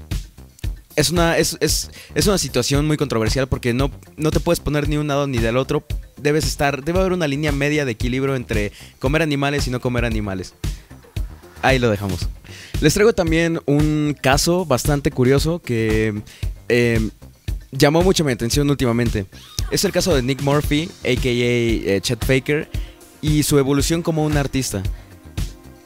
es 1.01 1.11
una, 1.11 1.39
es, 1.39 1.57
es, 1.61 1.91
es, 2.15 2.27
una 2.27 2.39
situación 2.39 2.87
muy 2.87 2.97
controversial 2.97 3.49
porque 3.49 3.73
no, 3.73 3.91
no 4.17 4.31
te 4.31 4.41
puedes 4.41 4.61
poner 4.61 4.89
ni 4.89 4.97
un 4.97 5.09
lado 5.09 5.27
ni 5.27 5.39
del 5.39 5.57
otro. 5.57 5.85
Debes 6.17 6.47
estar, 6.47 6.85
debe 6.85 7.01
haber 7.01 7.13
una 7.13 7.27
línea 7.27 7.53
media 7.53 7.85
de 7.85 7.93
equilibrio 7.93 8.37
entre 8.37 8.73
comer 8.99 9.23
animales 9.23 9.67
y 9.67 9.71
no 9.71 9.81
comer 9.81 10.05
animales. 10.05 10.55
Ahí 11.63 11.79
lo 11.79 11.91
dejamos. 11.91 12.29
Les 12.81 12.95
traigo 12.95 13.13
también 13.15 13.61
un 13.67 14.17
caso 14.21 14.65
bastante 14.65 15.11
curioso 15.11 15.61
que 15.61 16.23
eh, 16.69 17.11
llamó 17.73 18.03
mucho 18.03 18.25
mi 18.25 18.33
atención 18.33 18.69
últimamente. 18.69 19.27
Es 19.71 19.85
el 19.85 19.93
caso 19.93 20.15
de 20.15 20.23
Nick 20.23 20.43
Murphy, 20.43 20.91
a.k.a. 21.01 21.31
Eh, 21.31 22.01
Chet 22.03 22.25
Faker, 22.25 22.69
y 23.23 23.43
su 23.43 23.59
evolución 23.59 24.03
como 24.03 24.25
un 24.25 24.37
artista. 24.37 24.83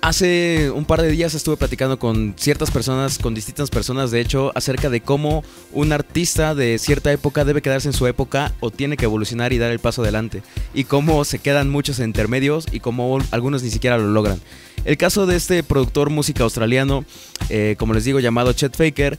Hace 0.05 0.71
un 0.71 0.85
par 0.85 1.01
de 1.01 1.11
días 1.11 1.33
estuve 1.33 1.57
platicando 1.57 1.99
con 1.99 2.35
ciertas 2.37 2.71
personas, 2.71 3.17
con 3.17 3.35
distintas 3.35 3.71
personas 3.71 4.11
de 4.11 4.21
hecho, 4.21 4.53
acerca 4.55 4.91
de 4.91 5.01
cómo 5.01 5.43
un 5.73 5.93
artista 5.93 6.55
de 6.55 6.79
cierta 6.79 7.11
época 7.11 7.47
debe 7.47 7.63
quedarse 7.63 7.89
en 7.89 7.95
su 7.95 8.07
época 8.07 8.53
o 8.61 8.71
tiene 8.71 8.99
que 8.99 9.07
evolucionar 9.07 9.55
y 9.55 9.59
dar 9.59 9.71
el 9.71 9.79
paso 9.79 10.03
adelante. 10.03 10.43
Y 10.75 10.85
cómo 10.85 11.25
se 11.25 11.39
quedan 11.39 11.71
muchos 11.71 12.01
intermedios 12.01 12.67
y 12.71 12.81
cómo 12.81 13.19
algunos 13.31 13.63
ni 13.63 13.71
siquiera 13.71 13.97
lo 13.97 14.09
logran. 14.09 14.43
El 14.85 14.99
caso 14.99 15.25
de 15.25 15.37
este 15.37 15.63
productor 15.63 16.11
música 16.11 16.45
australiano, 16.45 17.07
eh, 17.49 17.75
como 17.79 17.95
les 17.95 18.05
digo, 18.05 18.21
llamado 18.21 18.53
Chet 18.53 18.77
Faker, 18.77 19.19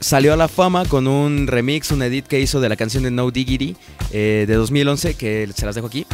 salió 0.00 0.32
a 0.32 0.36
la 0.38 0.48
fama 0.48 0.86
con 0.86 1.08
un 1.08 1.46
remix, 1.46 1.90
un 1.90 2.00
edit 2.00 2.26
que 2.26 2.40
hizo 2.40 2.58
de 2.62 2.70
la 2.70 2.76
canción 2.76 3.02
de 3.02 3.10
No 3.10 3.30
Diggity 3.30 3.76
eh, 4.12 4.46
de 4.48 4.54
2011, 4.54 5.12
que 5.12 5.46
se 5.54 5.66
las 5.66 5.74
dejo 5.74 5.88
aquí. 5.88 6.06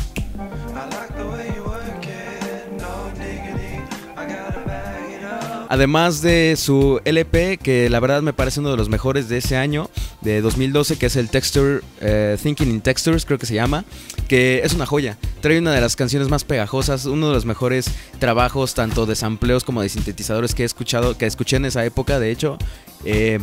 Además 5.71 6.23
de 6.23 6.55
su 6.57 6.99
LP, 7.05 7.59
que 7.59 7.91
la 7.91 8.01
verdad 8.01 8.23
me 8.23 8.33
parece 8.33 8.61
uno 8.61 8.71
de 8.71 8.79
los 8.79 8.89
mejores 8.89 9.29
de 9.29 9.37
ese 9.37 9.55
año, 9.57 9.91
de 10.23 10.41
2012, 10.41 10.97
que 10.97 11.07
es 11.07 11.17
el 11.17 11.29
Texture, 11.29 11.83
eh, 12.01 12.39
Thinking 12.43 12.71
in 12.71 12.81
Textures, 12.81 13.27
creo 13.27 13.39
que 13.39 13.45
se 13.45 13.55
llama, 13.55 13.85
que 14.29 14.63
es 14.65 14.73
una 14.73 14.87
joya. 14.87 15.19
Trae 15.43 15.59
una 15.59 15.73
de 15.73 15.83
las 15.83 15.95
canciones 15.95 16.31
más 16.31 16.45
pegajosas, 16.45 17.05
uno 17.05 17.29
de 17.29 17.35
los 17.35 17.45
mejores 17.45 17.91
trabajos, 18.19 18.73
tanto 18.73 19.05
de 19.05 19.15
sampleos 19.15 19.63
como 19.63 19.83
de 19.83 19.91
sintetizadores 19.91 20.55
que 20.55 20.63
he 20.63 20.67
escuchado, 20.67 21.19
que 21.19 21.27
escuché 21.27 21.57
en 21.57 21.67
esa 21.67 21.85
época, 21.85 22.19
de 22.19 22.31
hecho. 22.31 22.57
Eh, 23.05 23.39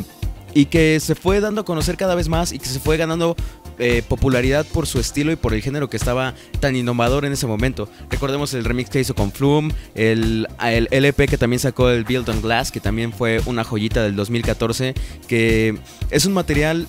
y 0.56 0.66
que 0.66 1.00
se 1.02 1.14
fue 1.14 1.42
dando 1.42 1.62
a 1.62 1.66
conocer 1.66 1.98
cada 1.98 2.16
vez 2.16 2.30
más 2.30 2.54
y 2.54 2.60
que 2.60 2.66
se 2.66 2.80
fue 2.80 2.98
ganando 2.98 3.36
eh, 3.80 4.04
popularidad 4.08 4.66
por 4.66 4.88
su 4.88 5.00
estilo 5.00 5.32
y 5.32 5.36
por 5.36 5.54
el 5.54 5.62
género 5.62 5.90
que 5.90 5.98
estaba 5.98 6.34
tan 6.60 6.76
innovador 6.76 7.26
en 7.26 7.34
ese 7.34 7.48
momento. 7.48 7.90
Recordemos 8.10 8.54
el 8.54 8.66
remix 8.66 8.90
que 8.90 9.00
hizo 9.00 9.16
con 9.16 9.32
Flume, 9.32 9.74
el, 9.96 10.48
el 10.62 10.88
LP 10.92 11.28
que 11.28 11.38
también 11.38 11.60
sacó 11.60 11.90
el 11.90 12.04
Build 12.04 12.30
on 12.30 12.42
Glass, 12.42 12.72
que 12.72 12.80
también 12.80 13.14
fue 13.14 13.42
una 13.46 13.64
joyita 13.64 14.04
del 14.04 14.16
2014, 14.16 14.94
que 15.28 15.78
es 16.10 16.26
un 16.26 16.34
material 16.34 16.88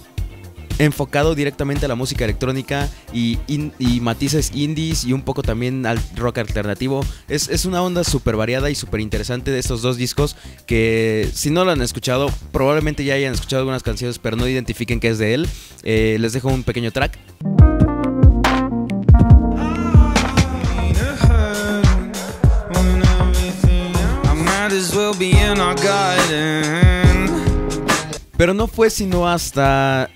enfocado 0.78 1.34
directamente 1.34 1.86
a 1.86 1.88
la 1.88 1.94
música 1.94 2.24
electrónica 2.24 2.88
y, 3.12 3.38
matices 4.00 4.52
indies 4.54 5.04
y 5.04 5.12
un 5.12 5.22
poco 5.22 5.42
también 5.42 5.86
al 5.86 5.98
rock 6.16 6.38
alternativo. 6.38 7.04
Es, 7.28 7.64
una 7.64 7.82
onda 7.82 8.04
súper 8.04 8.36
variada 8.36 8.70
y 8.70 8.74
súper 8.74 9.00
interesante 9.00 9.50
de 9.50 9.58
estos 9.58 9.82
dos 9.82 9.96
discos 9.96 10.36
que 10.66 11.28
si 11.32 11.50
no 11.50 11.64
lo 11.64 11.72
han 11.72 11.82
escuchado, 11.82 12.30
probablemente 12.52 13.04
ya 13.04 13.14
hayan 13.14 13.34
escuchado 13.34 13.60
algunas 13.60 13.82
canciones 13.82 14.18
pero 14.18 14.36
no 14.36 14.46
identifiquen 14.46 15.00
que 15.00 15.08
es 15.08 15.18
de 15.18 15.34
él. 15.34 15.48
Eh, 15.82 16.16
les 16.20 16.32
dejo 16.32 16.48
un 16.48 16.62
pequeño 16.62 16.92
track. 16.92 17.18
Pero 28.36 28.52
no 28.52 28.66
fue 28.66 28.90
sino 28.90 29.28
hasta 29.28 30.10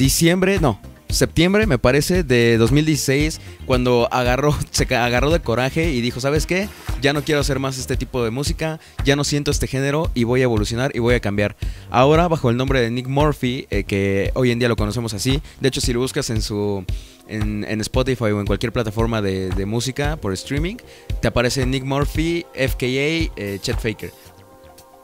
diciembre, 0.00 0.58
no, 0.60 0.80
septiembre, 1.10 1.66
me 1.66 1.78
parece, 1.78 2.24
de 2.24 2.56
2016, 2.56 3.38
cuando 3.66 4.08
agarró, 4.10 4.56
se 4.70 4.84
agarró 4.94 5.30
de 5.30 5.40
coraje 5.40 5.92
y 5.92 6.00
dijo, 6.00 6.20
¿sabes 6.20 6.46
qué? 6.46 6.70
Ya 7.02 7.12
no 7.12 7.22
quiero 7.22 7.42
hacer 7.42 7.58
más 7.58 7.76
este 7.76 7.98
tipo 7.98 8.24
de 8.24 8.30
música, 8.30 8.80
ya 9.04 9.14
no 9.14 9.24
siento 9.24 9.50
este 9.50 9.66
género 9.66 10.10
y 10.14 10.24
voy 10.24 10.40
a 10.40 10.44
evolucionar 10.44 10.90
y 10.94 11.00
voy 11.00 11.16
a 11.16 11.20
cambiar. 11.20 11.54
Ahora, 11.90 12.28
bajo 12.28 12.48
el 12.48 12.56
nombre 12.56 12.80
de 12.80 12.90
Nick 12.90 13.08
Murphy, 13.08 13.66
eh, 13.68 13.84
que 13.84 14.30
hoy 14.32 14.50
en 14.50 14.58
día 14.58 14.68
lo 14.68 14.76
conocemos 14.76 15.12
así, 15.12 15.42
de 15.60 15.68
hecho, 15.68 15.82
si 15.82 15.92
lo 15.92 16.00
buscas 16.00 16.30
en 16.30 16.40
su... 16.40 16.82
En, 17.28 17.80
Spotify 17.82 18.24
o 18.24 18.40
en 18.40 18.46
cualquier 18.46 18.72
plataforma 18.72 19.22
de, 19.22 19.64
música 19.64 20.16
por 20.16 20.32
streaming, 20.32 20.78
te 21.22 21.28
aparece 21.28 21.64
Nick 21.64 21.84
Murphy, 21.84 22.44
FKA, 22.54 23.30
eh, 23.36 23.58
Chet 23.62 23.78
Faker 23.78 24.10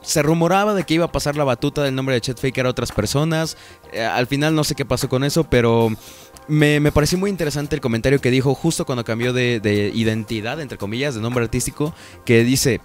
se 0.07 0.23
rumoraba 0.23 0.73
de 0.73 0.85
que 0.85 0.93
iba 0.93 1.05
a 1.05 1.11
pasar 1.11 1.35
la 1.35 1.43
batuta 1.43 1.83
del 1.83 1.93
nombre 1.93 2.15
de 2.15 2.21
Chet 2.21 2.39
Faker 2.39 2.65
a 2.65 2.69
otras 2.69 2.93
personas. 2.93 3.57
Eh, 3.91 4.01
al 4.01 4.25
final 4.25 4.55
no 4.55 4.63
sé 4.63 4.73
qué 4.73 4.85
pasó 4.85 5.09
con 5.09 5.25
eso, 5.25 5.43
pero 5.43 5.89
me, 6.47 6.91
pareció 6.93 7.17
muy 7.17 7.29
interesante 7.29 7.75
el 7.75 7.81
comentario 7.81 8.21
que 8.21 8.31
dijo 8.31 8.55
justo 8.55 8.85
cuando 8.85 9.03
cambió 9.03 9.33
de, 9.33 9.59
de, 9.59 9.91
identidad, 9.93 10.61
entre 10.61 10.77
comillas, 10.77 11.13
de 11.13 11.19
nombre 11.19 11.43
artístico, 11.43 11.93
que 12.23 12.45
dice, 12.45 12.79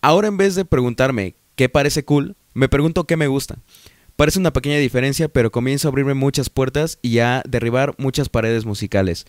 ahora 0.00 0.26
en 0.26 0.36
vez 0.36 0.56
de 0.56 0.64
preguntarme 0.64 1.36
qué 1.54 1.68
parece 1.68 2.04
cool, 2.04 2.34
me 2.54 2.68
pregunto 2.68 3.04
qué 3.04 3.16
me 3.16 3.28
gusta. 3.28 3.58
Parece 4.16 4.40
una 4.40 4.52
pequeña 4.52 4.78
diferencia, 4.78 5.28
pero 5.28 5.52
comienzo 5.52 5.86
a 5.86 5.90
abrirme 5.90 6.14
muchas 6.14 6.50
puertas 6.50 6.98
y 7.02 7.20
a 7.20 7.44
derribar 7.48 7.94
muchas 7.98 8.28
paredes 8.28 8.64
musicales. 8.64 9.26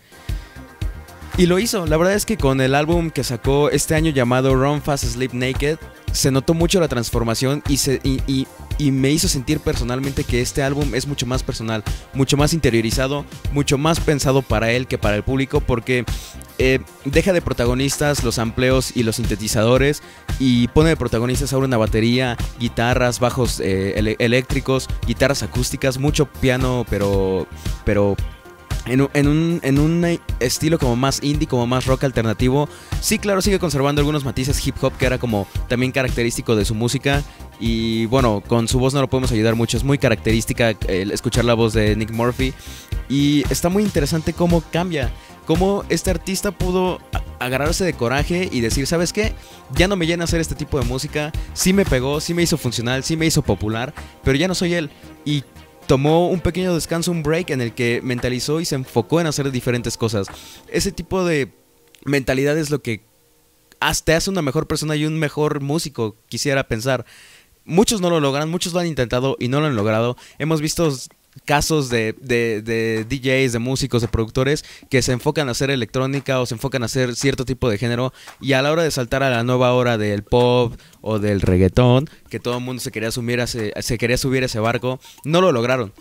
Y 1.38 1.48
lo 1.48 1.60
hizo, 1.60 1.86
la 1.86 1.98
verdad 1.98 2.13
es 2.13 2.25
que 2.25 2.38
con 2.38 2.62
el 2.62 2.74
álbum 2.74 3.10
que 3.10 3.25
sacó 3.25 3.70
este 3.70 3.94
año 3.94 4.10
llamado 4.12 4.56
Run 4.56 4.82
Fast 4.82 5.04
Sleep 5.04 5.34
Naked, 5.34 5.77
se 6.13 6.32
notó 6.32 6.54
mucho 6.54 6.80
la 6.80 6.88
transformación 6.88 7.62
y, 7.68 7.75
se, 7.75 8.00
y, 8.04 8.48
me 8.92 9.12
hizo 9.12 9.27
sentir 9.27 9.60
personalmente 9.60 10.24
que 10.24 10.39
este 10.39 10.63
álbum 10.63 10.96
es 10.96 11.08
mucho 11.08 11.25
más 11.25 11.44
personal, 11.44 11.84
mucho 12.13 12.38
más 12.38 12.54
interiorizado, 12.54 13.25
mucho 13.51 13.77
más 13.77 14.00
pensado 14.00 14.44
para 14.44 14.72
él 14.72 14.88
que 14.88 14.98
para 14.98 15.18
el 15.18 15.24
público, 15.24 15.60
porque 15.60 16.06
eh, 16.58 16.80
deja 17.04 17.34
de 17.34 17.42
protagonistas 17.42 18.24
los 18.24 18.39
amplios 18.39 18.96
y 18.96 19.04
los 19.04 19.18
sintetizadores 19.18 20.04
y 20.39 20.70
pone 20.70 20.89
de 20.89 20.96
protagonistas 20.96 21.51
ahora 21.51 21.68
una 21.68 21.75
batería, 21.75 22.38
guitarras, 22.60 23.20
bajos 23.20 23.60
eh, 23.60 24.15
eléctricos, 24.20 24.88
guitarras 25.06 25.44
acústicas, 25.44 25.98
mucho 25.98 26.27
piano, 26.27 26.86
pero, 26.89 27.46
pero 27.84 28.15
en 28.88 29.01
un, 29.01 29.60
en, 29.63 29.80
un, 29.80 30.20
estilo 30.39 30.77
como 30.77 30.96
más 30.96 31.24
indie, 31.24 31.48
como 31.48 31.65
más 31.68 31.86
rock 31.86 32.04
alternativo. 32.04 32.70
Sí, 33.01 33.20
claro, 33.20 33.42
sigue 33.42 33.60
conservando 33.60 34.01
algunos 34.01 34.25
matices 34.25 34.65
hip 34.65 34.75
hop 34.82 34.94
que 34.98 35.06
era 35.06 35.18
como 35.18 35.48
también 35.68 35.92
característico 35.92 36.56
de 36.56 36.65
su 36.65 36.75
música. 36.75 37.24
Y 37.60 38.06
bueno, 38.08 38.44
con 38.46 38.68
su 38.68 38.80
voz 38.80 38.94
no 38.94 39.01
lo 39.01 39.10
podemos 39.10 39.32
ayudar 39.32 39.56
mucho. 39.56 39.77
Es 39.77 39.84
muy 39.84 39.98
característica 39.98 40.72
escuchar 40.88 41.46
la 41.46 41.54
voz 41.54 41.74
de 41.74 41.96
Nick 41.96 42.12
Murphy. 42.12 42.54
Y 43.10 43.44
está 43.50 43.70
muy 43.70 43.84
interesante 43.84 44.34
cómo 44.34 44.62
cambia. 44.72 45.12
Cómo 45.46 45.84
este 45.89 46.10
artista 46.10 46.51
pudo 46.51 47.00
agarrarse 47.39 47.86
de 47.86 47.94
coraje 47.94 48.50
y 48.51 48.62
decir, 48.62 48.88
¿sabes 48.88 49.13
qué? 49.13 49.34
Ya 49.75 49.88
no 49.88 49.96
me 49.96 50.08
llena 50.08 50.24
hacer 50.24 50.42
este 50.42 50.56
tipo 50.56 50.80
de 50.80 50.86
música. 50.86 51.32
Sí 51.54 51.72
me 51.72 51.86
pegó, 51.86 52.20
sí 52.20 52.34
me 52.34 52.42
hizo 52.42 52.58
funcional, 52.58 53.04
sí 53.04 53.15
me 53.15 53.27
hizo 53.27 53.44
popular, 53.44 53.94
pero 54.24 54.38
ya 54.38 54.48
no 54.48 54.56
soy 54.56 54.74
él. 54.74 54.89
Y 55.24 55.44
tomó 55.88 56.30
un 56.30 56.39
pequeño 56.39 56.74
descanso, 56.74 57.12
un 57.12 57.24
break 57.24 57.50
en 57.51 57.62
el 57.62 57.74
que 57.74 58.01
mentalizó 58.04 58.60
y 58.60 58.65
se 58.65 58.75
enfocó 58.75 59.22
en 59.22 59.27
hacer 59.27 59.51
diferentes 59.51 59.98
cosas. 59.98 60.27
Ese 60.68 60.92
tipo 60.92 61.25
de 61.25 61.51
mentalidad 62.06 62.58
es 62.58 62.70
lo 62.70 62.82
que 62.82 63.01
te 64.04 64.13
hace 64.13 64.30
una 64.30 64.42
mejor 64.42 64.68
persona 64.68 64.96
y 64.96 65.06
un 65.06 65.20
mejor 65.20 65.62
músico, 65.62 66.15
quisiera 66.27 66.68
pensar. 66.68 67.06
Muchos 67.65 68.01
no 68.01 68.10
lo 68.10 68.20
logran, 68.20 68.50
muchos 68.50 68.74
lo 68.74 68.80
han 68.80 68.88
intentado 68.88 69.38
y 69.39 69.48
no 69.48 69.60
lo 69.60 69.68
han 69.68 69.75
logrado. 69.75 70.18
Hemos 70.39 70.62
visto 70.62 70.92
casos 71.44 71.89
de, 71.89 72.15
de, 72.22 73.06
DJs, 73.08 73.54
de 73.54 73.60
músicos, 73.60 74.01
de 74.01 74.08
productores 74.08 74.63
que 74.89 75.01
se 75.01 75.12
enfocan 75.12 75.50
a 75.50 75.51
hacer 75.51 75.70
electrónica 75.70 76.39
o 76.39 76.46
se 76.46 76.56
enfocan 76.56 76.84
a 76.84 76.86
hacer 76.86 77.15
cierto 77.15 77.46
tipo 77.46 77.70
de 77.70 77.77
género 77.77 78.13
y 78.39 78.54
a 78.54 78.62
la 78.62 78.72
hora 78.72 78.84
de 78.84 78.92
saltar 78.92 79.24
a 79.24 79.30
la 79.30 79.44
nueva 79.44 79.74
hora 79.74 79.98
del 79.98 80.24
pop 80.24 80.74
o 81.01 81.20
del 81.20 81.42
reggaetón, 81.42 82.10
que 82.30 82.39
todo 82.39 82.58
el 82.58 82.63
mundo 82.63 82.82
se 82.82 82.92
quería, 82.92 83.10
asumir 83.10 83.46
se 83.48 83.98
quería 83.98 84.18
subir 84.18 84.44
a 84.44 84.46
ese 84.48 84.60
barco, 84.60 85.00
no 85.24 85.42
lo 85.42 85.51
lograron. 85.51 85.94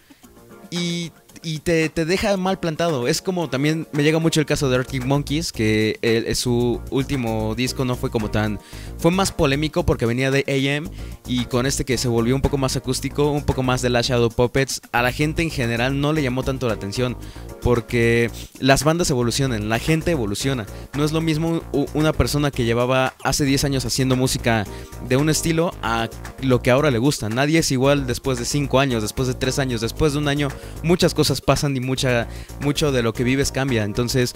Y 0.71 1.12
y 1.43 1.59
te, 1.59 1.88
deja 1.88 2.37
mal 2.37 2.59
plantado. 2.59 3.09
Es 3.09 3.21
como 3.21 3.49
también 3.49 3.87
me 3.93 4.03
llega 4.03 4.19
mucho 4.19 4.41
el 4.41 4.47
caso 4.47 4.69
de 4.69 4.76
Arctic 4.76 5.05
Monkeys, 5.05 5.53
que 5.53 5.99
su 6.35 6.81
último 6.91 7.55
disco 7.55 7.85
no 7.85 7.97
fue 7.97 8.11
como 8.11 8.31
tan. 8.31 8.59
Fue 8.99 9.11
más 9.11 9.33
polémico 9.33 9.85
porque 9.85 10.07
venía 10.07 10.31
de 10.31 10.45
AM 10.49 10.91
y 11.26 11.47
con 11.47 11.67
este 11.67 11.85
que 11.85 11.99
se 11.99 12.09
volvió 12.09 12.35
un 12.35 12.43
poco 12.43 12.59
más 12.59 12.76
acústico, 12.76 13.31
un 13.31 13.45
poco 13.45 13.62
más 13.62 13.83
de 13.83 13.91
la 13.91 14.03
Shadow 14.03 14.31
Puppets, 14.31 14.81
a 14.93 15.03
la 15.03 15.12
gente 15.12 15.43
en 15.43 15.50
general 15.50 16.00
no 16.00 16.12
le 16.12 16.23
llamó 16.23 16.43
tanto 16.43 16.69
la 16.69 16.75
atención 16.75 17.17
porque 17.62 18.31
las 18.61 18.85
bandas 18.85 19.11
evolucionan, 19.11 19.69
la 19.69 19.79
gente 19.79 20.11
evoluciona. 20.11 20.67
No 20.97 21.05
es 21.05 21.12
lo 21.12 21.21
mismo 21.21 21.62
una 21.95 22.12
persona 22.12 22.50
que 22.50 22.64
llevaba 22.64 23.14
hace 23.25 23.45
10 23.45 23.64
años 23.64 23.85
haciendo 23.85 24.17
música 24.17 24.64
de 25.09 25.17
un 25.17 25.31
estilo 25.31 25.75
a 25.83 26.09
lo 26.43 26.62
que 26.62 26.71
ahora 26.71 26.91
le 26.91 26.99
gusta. 26.99 27.29
Nadie 27.29 27.61
es 27.61 27.71
igual 27.71 28.07
después 28.07 28.38
de 28.38 28.45
5 28.45 28.79
años, 28.79 29.03
después 29.03 29.29
de 29.29 29.35
3 29.35 29.59
años, 29.59 29.81
después 29.81 30.12
de 30.12 30.19
un 30.19 30.29
año. 30.29 30.49
Muchas 30.83 31.14
cosas 31.14 31.24
pasan 31.45 31.76
y 31.76 31.81
mucha, 31.81 32.28
mucho 32.61 32.93
de 32.93 33.02
lo 33.02 33.12
que 33.12 33.25
vives 33.25 33.52
cambia. 33.52 33.85
Entonces, 33.85 34.35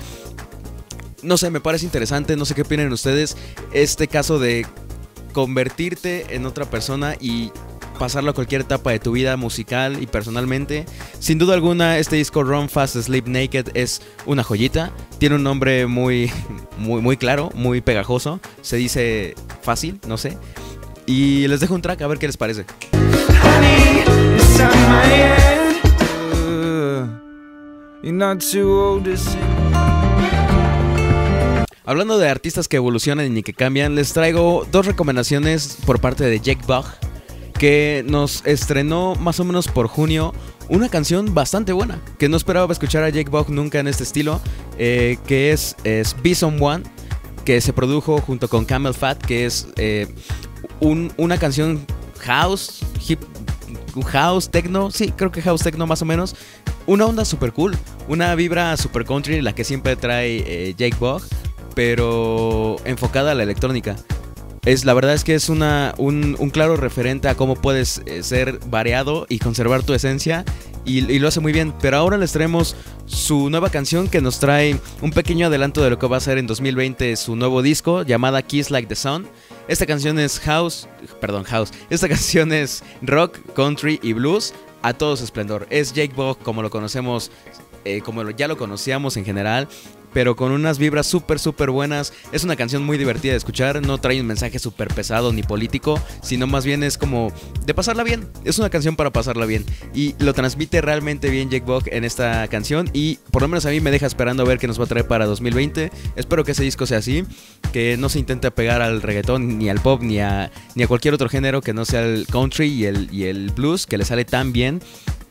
no 1.22 1.36
sé, 1.36 1.50
me 1.50 1.60
parece 1.60 1.84
interesante, 1.84 2.36
no 2.36 2.44
sé 2.44 2.54
qué 2.54 2.62
opinan 2.62 2.92
ustedes. 2.92 3.36
Este 3.72 4.08
caso 4.08 4.38
de 4.38 4.66
convertirte 5.32 6.34
en 6.34 6.46
otra 6.46 6.64
persona 6.64 7.14
y 7.20 7.52
pasarlo 7.98 8.30
a 8.30 8.34
cualquier 8.34 8.62
etapa 8.62 8.92
de 8.92 9.00
tu 9.00 9.12
vida 9.12 9.36
musical 9.36 10.02
y 10.02 10.06
personalmente. 10.06 10.86
Sin 11.18 11.38
duda 11.38 11.54
alguna, 11.54 11.98
este 11.98 12.16
disco 12.16 12.42
Run 12.42 12.68
Fast 12.68 12.96
Sleep 12.96 13.26
Naked 13.26 13.68
es 13.74 14.00
una 14.24 14.42
joyita. 14.44 14.92
Tiene 15.18 15.34
un 15.36 15.42
nombre 15.42 15.86
muy, 15.86 16.30
muy, 16.78 17.02
muy 17.02 17.16
claro, 17.16 17.50
muy 17.54 17.80
pegajoso. 17.80 18.40
Se 18.62 18.76
dice 18.76 19.34
fácil, 19.62 20.00
no 20.06 20.16
sé. 20.16 20.38
Y 21.06 21.48
les 21.48 21.60
dejo 21.60 21.74
un 21.74 21.82
track 21.82 22.02
a 22.02 22.06
ver 22.06 22.18
qué 22.18 22.26
les 22.26 22.36
parece. 22.36 22.64
Hablando 31.84 32.18
de 32.18 32.28
artistas 32.28 32.68
que 32.68 32.76
evolucionan 32.76 33.36
y 33.36 33.42
que 33.42 33.52
cambian, 33.52 33.96
les 33.96 34.12
traigo 34.12 34.66
dos 34.70 34.86
recomendaciones 34.86 35.78
por 35.84 36.00
parte 36.00 36.24
de 36.24 36.38
Jake 36.38 36.64
Bug, 36.66 36.84
que 37.58 38.04
nos 38.06 38.46
estrenó 38.46 39.16
más 39.16 39.40
o 39.40 39.44
menos 39.44 39.66
por 39.66 39.88
junio 39.88 40.32
una 40.68 40.88
canción 40.88 41.34
bastante 41.34 41.72
buena, 41.72 42.00
que 42.18 42.28
no 42.28 42.36
esperaba 42.36 42.72
escuchar 42.72 43.02
a 43.02 43.08
Jake 43.08 43.30
Bug 43.30 43.50
nunca 43.50 43.80
en 43.80 43.88
este 43.88 44.04
estilo, 44.04 44.40
eh, 44.78 45.18
que 45.26 45.50
es, 45.50 45.74
es 45.82 46.14
Be 46.22 46.36
Someone, 46.36 46.84
que 47.44 47.60
se 47.60 47.72
produjo 47.72 48.20
junto 48.20 48.48
con 48.48 48.64
Camel 48.64 48.94
Fat, 48.94 49.20
que 49.24 49.44
es 49.44 49.68
eh, 49.76 50.06
una 50.80 51.38
canción 51.38 51.84
house, 52.20 52.80
hip, 53.08 53.20
house, 54.02 54.50
techno, 54.50 54.90
sí, 54.90 55.12
creo 55.16 55.30
que 55.30 55.42
house 55.42 55.62
techno 55.62 55.86
más 55.86 56.02
o 56.02 56.04
menos. 56.04 56.34
Una 56.86 57.06
onda 57.06 57.24
super 57.24 57.52
cool, 57.52 57.76
una 58.08 58.34
vibra 58.34 58.76
super 58.76 59.04
country, 59.04 59.40
la 59.42 59.54
que 59.54 59.64
siempre 59.64 59.96
trae 59.96 60.44
eh, 60.46 60.74
Jake 60.76 60.96
Bug, 60.98 61.22
pero 61.74 62.76
enfocada 62.84 63.32
a 63.32 63.34
la 63.34 63.42
electrónica. 63.42 63.96
Es, 64.64 64.84
la 64.84 64.92
verdad 64.94 65.14
es 65.14 65.24
que 65.24 65.34
es 65.34 65.48
una, 65.48 65.94
un, 65.96 66.34
claro 66.50 66.76
referente 66.76 67.28
a 67.28 67.34
cómo 67.34 67.56
puedes 67.56 68.02
eh, 68.06 68.22
ser 68.22 68.58
variado 68.66 69.26
y 69.28 69.38
conservar 69.38 69.82
tu 69.82 69.94
esencia 69.94 70.44
y, 70.84 71.18
lo 71.18 71.28
hace 71.28 71.40
muy 71.40 71.52
bien. 71.52 71.72
Pero 71.80 71.98
ahora 71.98 72.18
les 72.18 72.32
traemos 72.32 72.76
su 73.06 73.50
nueva 73.50 73.70
canción 73.70 74.08
que 74.08 74.20
nos 74.20 74.40
trae 74.40 74.78
un 75.00 75.10
pequeño 75.10 75.46
adelanto 75.46 75.82
de 75.82 75.90
lo 75.90 75.98
que 75.98 76.06
va 76.06 76.16
a 76.16 76.20
ser 76.20 76.38
en 76.38 76.46
2020 76.46 77.16
su 77.16 77.36
nuevo 77.36 77.62
disco 77.62 78.02
llamada 78.02 78.42
Kiss 78.42 78.70
Like 78.70 78.88
the 78.88 78.96
Sun. 78.96 79.26
Esta 79.68 79.84
canción 79.84 80.18
es 80.18 80.40
house, 80.40 80.88
perdón, 81.20 81.44
house. 81.44 81.70
Esta 81.90 82.08
canción 82.14 82.52
es 82.52 82.82
rock, 83.02 83.38
country 83.54 84.00
y 84.02 84.14
blues 84.14 84.54
a 84.82 84.94
todo 84.94 85.16
su 85.16 85.24
esplendor. 85.24 85.66
Es 85.68 85.92
Jake 85.92 86.14
Bog 86.14 86.38
como 86.38 86.62
lo 86.62 86.70
conocemos, 86.70 87.30
eh, 87.84 88.00
como 88.00 88.28
ya 88.30 88.48
lo 88.48 88.56
conocíamos 88.56 89.16
en 89.18 89.26
general 89.26 89.68
pero 90.18 90.34
con 90.34 90.50
unas 90.50 90.78
vibras 90.78 91.06
súper, 91.06 91.38
súper 91.38 91.70
buenas. 91.70 92.12
Es 92.32 92.42
una 92.42 92.56
canción 92.56 92.82
muy 92.82 92.98
divertida 92.98 93.34
de 93.34 93.38
escuchar, 93.38 93.80
no 93.86 93.98
trae 93.98 94.20
un 94.20 94.26
mensaje 94.26 94.58
súper 94.58 94.88
pesado 94.88 95.32
ni 95.32 95.44
político, 95.44 96.02
sino 96.22 96.48
más 96.48 96.64
bien 96.64 96.82
es 96.82 96.98
como 96.98 97.32
de 97.64 97.72
pasarla 97.72 98.02
bien. 98.02 98.26
Es 98.42 98.58
una 98.58 98.68
canción 98.68 98.96
para 98.96 99.12
pasarla 99.12 99.46
bien. 99.46 99.64
Y 99.94 100.16
lo 100.18 100.34
transmite 100.34 100.80
realmente 100.80 101.30
bien 101.30 101.50
Jake 101.50 101.64
Bog 101.64 101.84
en 101.86 102.02
esta 102.02 102.48
canción 102.48 102.90
y 102.92 103.20
por 103.30 103.42
lo 103.42 103.48
menos 103.48 103.64
a 103.66 103.70
mí 103.70 103.80
me 103.80 103.92
deja 103.92 104.06
esperando 104.06 104.42
a 104.42 104.46
ver 104.46 104.58
qué 104.58 104.66
nos 104.66 104.80
va 104.80 104.86
a 104.86 104.88
traer 104.88 105.06
para 105.06 105.24
2020. 105.24 105.92
Espero 106.16 106.42
que 106.42 106.50
ese 106.50 106.64
disco 106.64 106.84
sea 106.84 106.98
así, 106.98 107.24
que 107.72 107.96
no 107.96 108.08
se 108.08 108.18
intente 108.18 108.50
pegar 108.50 108.82
al 108.82 109.02
reggaetón, 109.02 109.56
ni 109.56 109.68
al 109.68 109.78
pop, 109.78 110.02
ni 110.02 110.18
a, 110.18 110.50
ni 110.74 110.82
a 110.82 110.88
cualquier 110.88 111.14
otro 111.14 111.28
género 111.28 111.60
que 111.60 111.72
no 111.72 111.84
sea 111.84 112.02
el 112.02 112.26
country 112.26 112.66
y 112.66 112.86
el, 112.86 113.08
y 113.14 113.26
el 113.26 113.52
blues, 113.52 113.86
que 113.86 113.96
le 113.96 114.04
sale 114.04 114.24
tan 114.24 114.52
bien. 114.52 114.80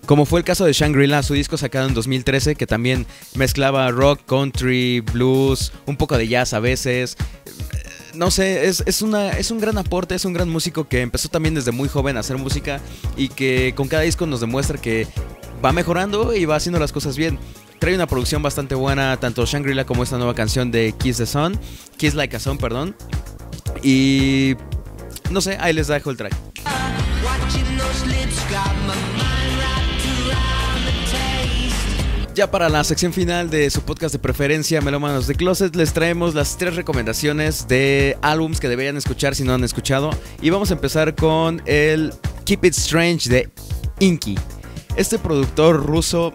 Como 0.08 0.26
fue 0.26 0.40
el 0.40 0.46
caso 0.46 0.64
de 0.64 0.72
Shangri-La, 0.72 1.22
su 1.22 1.34
disco 1.34 1.58
sacado 1.58 1.86
en 1.86 1.94
2013, 1.94 2.56
que 2.56 2.66
también 2.66 3.06
mezclaba 3.36 3.92
rock, 3.92 4.22
country, 4.26 5.02
blues, 5.02 5.74
un 5.86 5.98
poco 5.98 6.18
de 6.18 6.30
jazz 6.30 6.54
a 6.54 6.62
veces. 6.62 7.18
No 8.14 8.32
sé, 8.32 8.68
es, 8.68 9.02
una, 9.02 9.32
es 9.32 9.52
un 9.52 9.60
gran 9.60 9.78
aporte, 9.78 10.16
es 10.16 10.24
un 10.24 10.32
gran 10.32 10.48
músico 10.48 10.88
que 10.88 11.02
empezó 11.02 11.28
también 11.28 11.56
desde 11.56 11.74
muy 11.74 11.90
joven 11.90 12.16
a 12.16 12.22
hacer 12.22 12.38
música 12.38 12.80
y 13.18 13.28
que 13.28 13.74
con 13.76 13.90
cada 13.90 14.04
disco 14.04 14.26
nos 14.26 14.40
demuestra 14.40 14.80
que 14.80 15.08
va 15.64 15.74
mejorando 15.74 16.34
y 16.34 16.46
va 16.46 16.56
haciendo 16.56 16.80
las 16.80 16.94
cosas 16.94 17.18
bien. 17.18 17.38
Trae 17.78 17.94
una 17.94 18.08
producción 18.08 18.42
bastante 18.42 18.76
buena, 18.76 19.18
tanto 19.18 19.46
Shangri-La 19.46 19.86
como 19.86 20.04
esta 20.04 20.16
nueva 20.16 20.34
canción 20.34 20.72
de 20.72 20.96
Kiss 20.98 21.18
the 21.18 21.26
Sun, 21.26 21.60
Kiss 21.98 22.14
Like 22.14 22.38
a 22.38 22.40
Sun, 22.40 22.58
perdón. 22.58 22.96
Y 23.84 24.56
no 25.32 25.42
sé, 25.42 25.58
ahí 25.60 25.74
les 25.74 25.88
dejo 25.88 26.12
el 26.12 26.16
track. 26.16 26.34
Ya 32.38 32.52
para 32.52 32.70
la 32.70 32.84
sección 32.84 33.14
final 33.14 33.50
de 33.50 33.68
su 33.72 33.82
podcast 33.82 34.14
de 34.14 34.20
preferencia, 34.20 34.80
Melómanos 34.80 35.26
de 35.26 35.34
Closet, 35.34 35.76
les 35.76 35.92
traemos 35.92 36.36
las 36.36 36.56
tres 36.56 36.76
recomendaciones 36.76 37.68
de 37.68 38.16
álbums 38.22 38.60
que 38.60 38.70
deberían 38.70 38.96
escuchar 38.96 39.34
si 39.34 39.44
no 39.44 39.56
han 39.56 39.64
escuchado. 39.64 40.12
Y 40.40 40.52
vamos 40.52 40.70
a 40.70 40.76
empezar 40.76 41.16
con 41.16 41.64
el 41.66 42.14
Keep 42.46 42.66
It 42.66 42.78
Strange 42.78 43.28
de 43.28 43.50
Inky. 43.98 44.38
Este 44.96 45.18
productor 45.18 45.84
ruso 45.84 46.32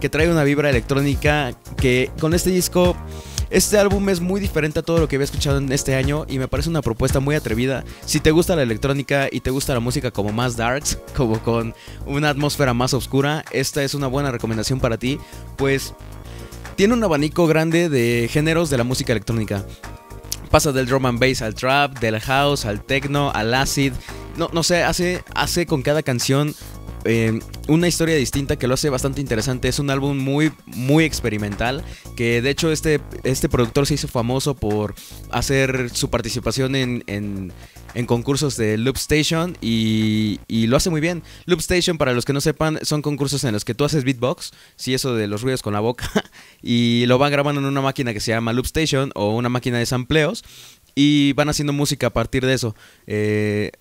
que 0.00 0.08
trae 0.08 0.28
una 0.28 0.42
vibra 0.42 0.70
electrónica 0.70 1.52
que 1.76 2.10
con 2.18 2.34
este 2.34 2.50
disco 2.50 2.96
este 3.50 3.78
álbum 3.78 4.08
es 4.08 4.20
muy 4.20 4.40
diferente 4.40 4.80
a 4.80 4.82
todo 4.82 4.98
lo 4.98 5.08
que 5.08 5.16
había 5.16 5.24
escuchado 5.24 5.58
en 5.58 5.70
este 5.72 5.94
año 5.94 6.26
y 6.28 6.38
me 6.38 6.48
parece 6.48 6.68
una 6.68 6.82
propuesta 6.82 7.20
muy 7.20 7.34
atrevida. 7.34 7.84
Si 8.04 8.20
te 8.20 8.30
gusta 8.30 8.56
la 8.56 8.62
electrónica 8.62 9.28
y 9.30 9.40
te 9.40 9.50
gusta 9.50 9.74
la 9.74 9.80
música 9.80 10.10
como 10.10 10.32
más 10.32 10.56
darks, 10.56 10.98
como 11.16 11.40
con 11.42 11.74
una 12.06 12.30
atmósfera 12.30 12.74
más 12.74 12.94
oscura, 12.94 13.44
esta 13.52 13.82
es 13.82 13.94
una 13.94 14.06
buena 14.06 14.30
recomendación 14.30 14.80
para 14.80 14.98
ti, 14.98 15.18
pues 15.56 15.94
tiene 16.76 16.94
un 16.94 17.04
abanico 17.04 17.46
grande 17.46 17.88
de 17.88 18.28
géneros 18.30 18.70
de 18.70 18.78
la 18.78 18.84
música 18.84 19.12
electrónica. 19.12 19.64
Pasa 20.50 20.72
del 20.72 20.86
drum 20.86 21.06
and 21.06 21.18
bass 21.18 21.42
al 21.42 21.54
trap, 21.54 21.98
del 21.98 22.20
house 22.20 22.64
al 22.64 22.82
techno, 22.82 23.30
al 23.32 23.54
acid. 23.54 23.92
No, 24.36 24.48
no 24.52 24.62
sé, 24.62 24.82
hace, 24.82 25.22
hace 25.34 25.66
con 25.66 25.82
cada 25.82 26.02
canción 26.02 26.54
eh, 27.04 27.38
una 27.68 27.88
historia 27.88 28.14
distinta 28.16 28.56
que 28.56 28.66
lo 28.66 28.74
hace 28.74 28.88
bastante 28.90 29.20
interesante. 29.20 29.68
Es 29.68 29.78
un 29.78 29.90
álbum 29.90 30.18
muy, 30.18 30.52
muy 30.66 31.04
experimental. 31.04 31.84
Que 32.16 32.42
de 32.42 32.50
hecho 32.50 32.70
este, 32.72 33.00
este 33.24 33.48
productor 33.48 33.86
se 33.86 33.94
hizo 33.94 34.08
famoso 34.08 34.54
por 34.54 34.94
hacer 35.30 35.90
su 35.90 36.10
participación 36.10 36.76
en, 36.76 37.04
en, 37.06 37.52
concursos 38.06 38.56
de 38.56 38.76
Loop 38.76 38.96
Station 38.96 39.56
y, 39.60 40.40
y, 40.48 40.66
lo 40.66 40.76
hace 40.76 40.90
muy 40.90 41.00
bien. 41.00 41.22
Loop 41.46 41.60
Station, 41.60 41.98
para 41.98 42.12
los 42.12 42.24
que 42.24 42.32
no 42.32 42.40
sepan, 42.40 42.78
son 42.82 43.02
concursos 43.02 43.44
en 43.44 43.52
los 43.52 43.64
que 43.64 43.74
tú 43.74 43.84
haces 43.84 44.04
beatbox, 44.04 44.52
sí, 44.76 44.94
eso 44.94 45.14
de 45.14 45.26
los 45.26 45.42
ruidos 45.42 45.62
con 45.62 45.72
la 45.72 45.80
boca, 45.80 46.10
y 46.62 47.04
lo 47.06 47.18
van 47.18 47.30
grabando 47.30 47.60
en 47.60 47.66
una 47.66 47.80
máquina 47.80 48.12
que 48.12 48.20
se 48.20 48.32
llama 48.32 48.52
Loop 48.52 48.66
Station 48.66 49.12
o 49.14 49.34
una 49.34 49.48
máquina 49.48 49.78
de 49.78 49.86
sampleos 49.86 50.44
y 50.94 51.32
van 51.34 51.48
haciendo 51.48 51.72
música 51.72 52.08
a 52.08 52.10
partir 52.10 52.44
de 52.44 52.54
eso. 52.54 52.74
Eh, 53.06 53.72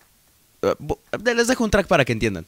les 1.24 1.48
dejo 1.48 1.64
un 1.64 1.72
track 1.72 1.88
para 1.88 2.06
que 2.06 2.14
entiendan. 2.14 2.46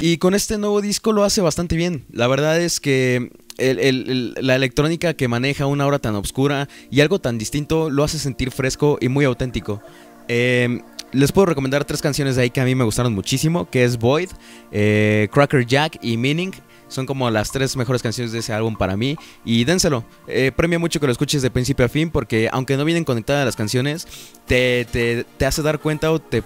Y 0.00 0.18
con 0.18 0.34
este 0.34 0.58
nuevo 0.58 0.80
disco 0.80 1.12
lo 1.12 1.24
hace 1.24 1.40
bastante 1.40 1.74
bien. 1.76 2.04
La 2.12 2.28
verdad 2.28 2.60
es 2.60 2.78
que 2.78 3.32
la 3.58 4.54
electrónica 4.54 5.14
que 5.14 5.26
maneja 5.26 5.66
una 5.66 5.86
hora 5.86 5.98
tan 5.98 6.14
oscura 6.14 6.68
y 6.90 7.00
algo 7.00 7.18
tan 7.18 7.36
distinto 7.36 7.90
lo 7.90 8.04
hace 8.04 8.18
sentir 8.18 8.52
fresco 8.52 8.98
y 9.00 9.08
muy 9.08 9.24
auténtico. 9.24 9.82
Em, 10.28 10.82
les 11.10 11.32
puedo 11.32 11.46
recomendar 11.46 11.84
tres 11.84 12.00
canciones 12.00 12.36
de 12.36 12.42
ahí 12.42 12.50
que 12.50 12.60
a 12.60 12.64
mí 12.64 12.76
me 12.76 12.84
gustaron 12.84 13.12
muchísimo, 13.12 13.68
que 13.68 13.82
es 13.82 13.98
Void, 13.98 14.28
eh, 14.70 15.28
Cracker 15.32 15.66
Jack 15.66 15.98
y 16.00 16.16
Meaning. 16.16 16.52
Son 16.86 17.04
como 17.04 17.28
las 17.30 17.50
tres 17.50 17.76
mejores 17.76 18.00
canciones 18.00 18.32
de 18.32 18.38
ese 18.38 18.52
álbum 18.52 18.76
para 18.76 18.96
mí. 18.96 19.16
Y 19.44 19.64
dénselo. 19.64 20.04
Eh, 20.28 20.52
premia 20.54 20.78
mucho 20.78 21.00
que 21.00 21.06
lo 21.06 21.12
escuches 21.12 21.42
de 21.42 21.50
principio 21.50 21.84
a 21.84 21.88
fin 21.88 22.10
porque 22.10 22.48
aunque 22.52 22.76
no 22.76 22.84
vienen 22.84 23.04
conectadas 23.04 23.44
las 23.44 23.56
canciones, 23.56 24.06
te, 24.46 24.86
te, 24.92 25.46
hace 25.46 25.62
dar 25.62 25.80
cuenta 25.80 26.12
o 26.12 26.20
te, 26.20 26.44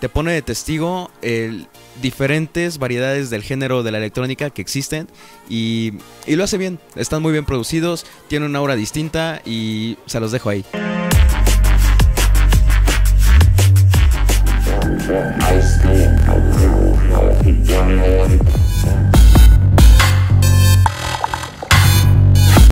te 0.00 0.08
pone 0.10 0.32
de 0.32 0.42
testigo 0.42 1.10
el, 1.22 1.66
diferentes 2.00 2.78
variedades 2.78 3.30
del 3.30 3.42
género 3.42 3.82
de 3.82 3.90
la 3.90 3.98
electrónica 3.98 4.50
que 4.50 4.62
existen. 4.62 5.08
Y, 5.48 5.94
y 6.26 6.36
lo 6.36 6.44
hace 6.44 6.58
bien. 6.58 6.78
Están 6.96 7.22
muy 7.22 7.32
bien 7.32 7.44
producidos, 7.44 8.06
tienen 8.28 8.50
una 8.50 8.58
aura 8.58 8.76
distinta 8.76 9.42
y 9.44 9.98
se 10.06 10.20
los 10.20 10.32
dejo 10.32 10.50
ahí. 10.50 10.64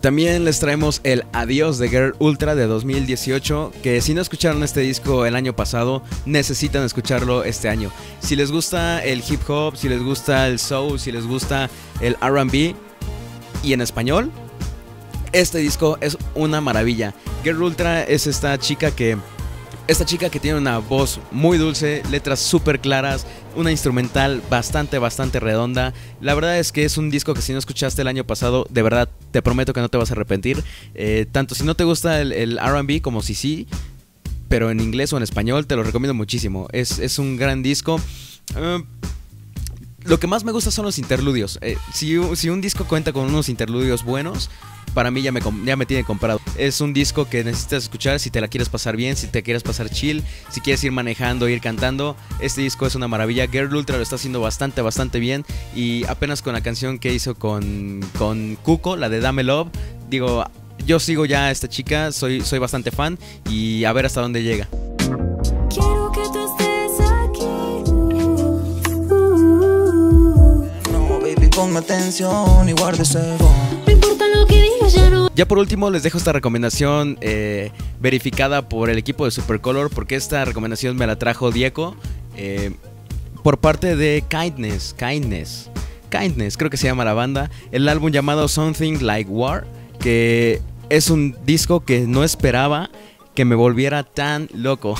También 0.01 0.45
les 0.45 0.61
traemos 0.61 1.01
el 1.03 1.25
Adiós 1.33 1.77
de 1.77 1.89
Girl 1.89 2.15
Ultra 2.19 2.55
de 2.55 2.67
2018, 2.67 3.73
que 3.83 3.99
si 3.99 4.13
no 4.13 4.21
escucharon 4.21 4.63
este 4.63 4.79
disco 4.79 5.25
el 5.25 5.35
año 5.35 5.53
pasado, 5.53 6.03
necesitan 6.25 6.83
escucharlo 6.83 7.43
este 7.43 7.67
año. 7.67 7.91
Si 8.21 8.37
les 8.37 8.49
gusta 8.49 9.03
el 9.03 9.21
hip 9.27 9.41
hop, 9.49 9.75
si 9.75 9.89
les 9.89 10.01
gusta 10.01 10.47
el 10.47 10.57
soul, 10.57 11.01
si 11.01 11.11
les 11.11 11.27
gusta 11.27 11.69
el 11.99 12.15
RB 12.15 12.75
y 13.61 13.73
en 13.73 13.81
español, 13.81 14.31
este 15.33 15.57
disco 15.57 15.97
es 15.99 16.17
una 16.33 16.61
maravilla. 16.61 17.13
Girl 17.43 17.61
Ultra 17.61 18.01
es 18.03 18.25
esta 18.25 18.57
chica 18.57 18.91
que 18.91 19.17
esta 19.89 20.05
chica 20.05 20.29
que 20.29 20.39
tiene 20.39 20.57
una 20.57 20.77
voz 20.77 21.19
muy 21.31 21.57
dulce, 21.57 22.03
letras 22.09 22.39
súper 22.39 22.79
claras, 22.79 23.25
una 23.55 23.71
instrumental 23.71 24.41
bastante, 24.49 24.97
bastante 24.97 25.41
redonda. 25.41 25.93
La 26.21 26.35
verdad 26.35 26.57
es 26.57 26.71
que 26.71 26.85
es 26.85 26.97
un 26.97 27.09
disco 27.09 27.33
que 27.33 27.41
si 27.41 27.51
no 27.51 27.59
escuchaste 27.59 28.03
el 28.03 28.07
año 28.07 28.23
pasado, 28.23 28.65
de 28.69 28.83
verdad 28.83 29.09
te 29.31 29.41
prometo 29.41 29.73
que 29.73 29.81
no 29.81 29.89
te 29.89 29.97
vas 29.97 30.11
a 30.11 30.13
arrepentir. 30.13 30.63
Eh, 30.95 31.25
tanto 31.31 31.55
si 31.55 31.63
no 31.63 31.75
te 31.75 31.83
gusta 31.83 32.21
el, 32.21 32.57
RB 32.57 33.01
como 33.01 33.21
si 33.21 33.35
sí, 33.35 33.67
pero 34.47 34.71
en 34.71 34.79
inglés 34.79 35.13
o 35.13 35.17
en 35.17 35.23
español, 35.23 35.67
te 35.67 35.75
lo 35.75 35.83
recomiendo 35.83 36.13
muchísimo. 36.13 36.67
Es, 36.71 37.19
un 37.19 37.37
gran 37.37 37.63
disco. 37.63 37.99
Eh, 38.55 38.83
lo 40.03 40.19
que 40.19 40.27
más 40.27 40.43
me 40.43 40.51
gusta 40.51 40.71
son 40.71 40.85
los 40.85 40.97
interludios. 40.97 41.59
Eh, 41.61 41.77
si, 41.93 42.17
si 42.35 42.49
un 42.49 42.61
disco 42.61 42.85
cuenta 42.85 43.13
con 43.13 43.25
unos 43.25 43.49
interludios 43.49 44.03
buenos, 44.03 44.49
para 44.93 45.11
mí 45.11 45.21
ya 45.21 45.31
me, 45.31 45.41
ya 45.65 45.75
me 45.75 45.85
tiene 45.85 46.03
comprado. 46.03 46.41
Es 46.57 46.81
un 46.81 46.93
disco 46.93 47.29
que 47.29 47.43
necesitas 47.43 47.83
escuchar 47.83 48.19
si 48.19 48.29
te 48.29 48.41
la 48.41 48.47
quieres 48.47 48.69
pasar 48.69 48.95
bien, 48.95 49.15
si 49.15 49.27
te 49.27 49.43
quieres 49.43 49.63
pasar 49.63 49.89
chill, 49.89 50.23
si 50.49 50.61
quieres 50.61 50.83
ir 50.83 50.91
manejando, 50.91 51.47
ir 51.49 51.61
cantando. 51.61 52.15
Este 52.39 52.61
disco 52.61 52.85
es 52.85 52.95
una 52.95 53.07
maravilla. 53.07 53.47
Girl 53.47 53.73
Ultra 53.73 53.97
lo 53.97 54.03
está 54.03 54.15
haciendo 54.15 54.41
bastante, 54.41 54.81
bastante 54.81 55.19
bien. 55.19 55.45
Y 55.75 56.05
apenas 56.05 56.41
con 56.41 56.53
la 56.53 56.61
canción 56.61 56.99
que 56.99 57.13
hizo 57.13 57.35
con, 57.35 58.01
con 58.17 58.55
Cuco, 58.57 58.95
la 58.95 59.09
de 59.09 59.19
Dame 59.19 59.43
Love, 59.43 59.69
digo, 60.09 60.43
yo 60.85 60.99
sigo 60.99 61.25
ya 61.25 61.45
a 61.45 61.51
esta 61.51 61.67
chica, 61.67 62.11
soy, 62.11 62.41
soy 62.41 62.59
bastante 62.59 62.91
fan 62.91 63.17
y 63.49 63.83
a 63.83 63.93
ver 63.93 64.05
hasta 64.05 64.21
dónde 64.21 64.43
llega. 64.43 64.67
Quiero 65.69 66.11
que 66.11 66.21
tú 66.33 66.39
estés 66.45 66.99
aquí. 66.99 67.45
No, 70.91 71.19
baby, 71.19 71.47
ponme 71.49 71.79
atención 71.79 72.67
y 72.67 72.71
guarde 72.73 73.05
Ya 75.35 75.47
por 75.47 75.57
último 75.57 75.89
les 75.89 76.03
dejo 76.03 76.17
esta 76.17 76.33
recomendación 76.33 77.17
eh, 77.21 77.71
verificada 78.01 78.67
por 78.67 78.89
el 78.89 78.97
equipo 78.97 79.23
de 79.23 79.31
Supercolor 79.31 79.89
porque 79.89 80.15
esta 80.15 80.43
recomendación 80.43 80.97
me 80.97 81.07
la 81.07 81.17
trajo 81.17 81.51
Diego 81.51 81.95
eh, 82.35 82.71
por 83.41 83.59
parte 83.59 83.95
de 83.95 84.23
Kindness, 84.27 84.93
Kindness, 84.99 85.69
Kindness, 86.09 86.57
creo 86.57 86.69
que 86.69 86.75
se 86.75 86.87
llama 86.87 87.05
la 87.05 87.13
banda, 87.13 87.49
el 87.71 87.87
álbum 87.87 88.11
llamado 88.11 88.49
Something 88.49 88.99
Like 89.01 89.29
War, 89.29 89.65
que 90.01 90.61
es 90.89 91.09
un 91.09 91.37
disco 91.45 91.85
que 91.85 92.01
no 92.01 92.23
esperaba 92.23 92.89
que 93.39 93.45
me 93.45 93.55
volviera 93.55 94.03
tan 94.03 94.49
loco. 94.53 94.95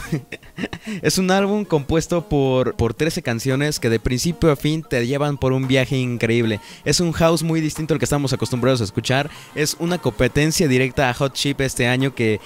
es 1.02 1.17
un 1.17 1.30
álbum 1.30 1.65
compuesto 1.65 2.30
por, 2.30 2.73
por 2.78 2.93
13 2.93 3.21
canciones 3.21 3.82
que 3.82 3.89
de 3.89 3.99
principio 3.99 4.49
a 4.49 4.56
fin 4.56 4.82
te 4.82 5.06
llevan 5.06 5.38
por 5.38 5.52
un 5.52 5.67
viaje 5.67 5.97
increíble. 5.97 6.62
Es 6.86 7.02
un 7.02 7.12
house 7.12 7.43
muy 7.43 7.60
distinto 7.60 7.93
al 7.93 7.99
que 7.99 8.06
estamos 8.06 8.32
acostumbrados 8.32 8.80
a 8.80 8.86
escuchar. 8.86 9.30
Es 9.56 9.75
una 9.78 9.97
competencia 9.97 10.69
directa 10.69 11.10
a 11.10 11.13
Hot 11.15 11.34
Chip 11.34 11.60
este 11.60 11.86
año 11.86 12.15
que 12.15 12.39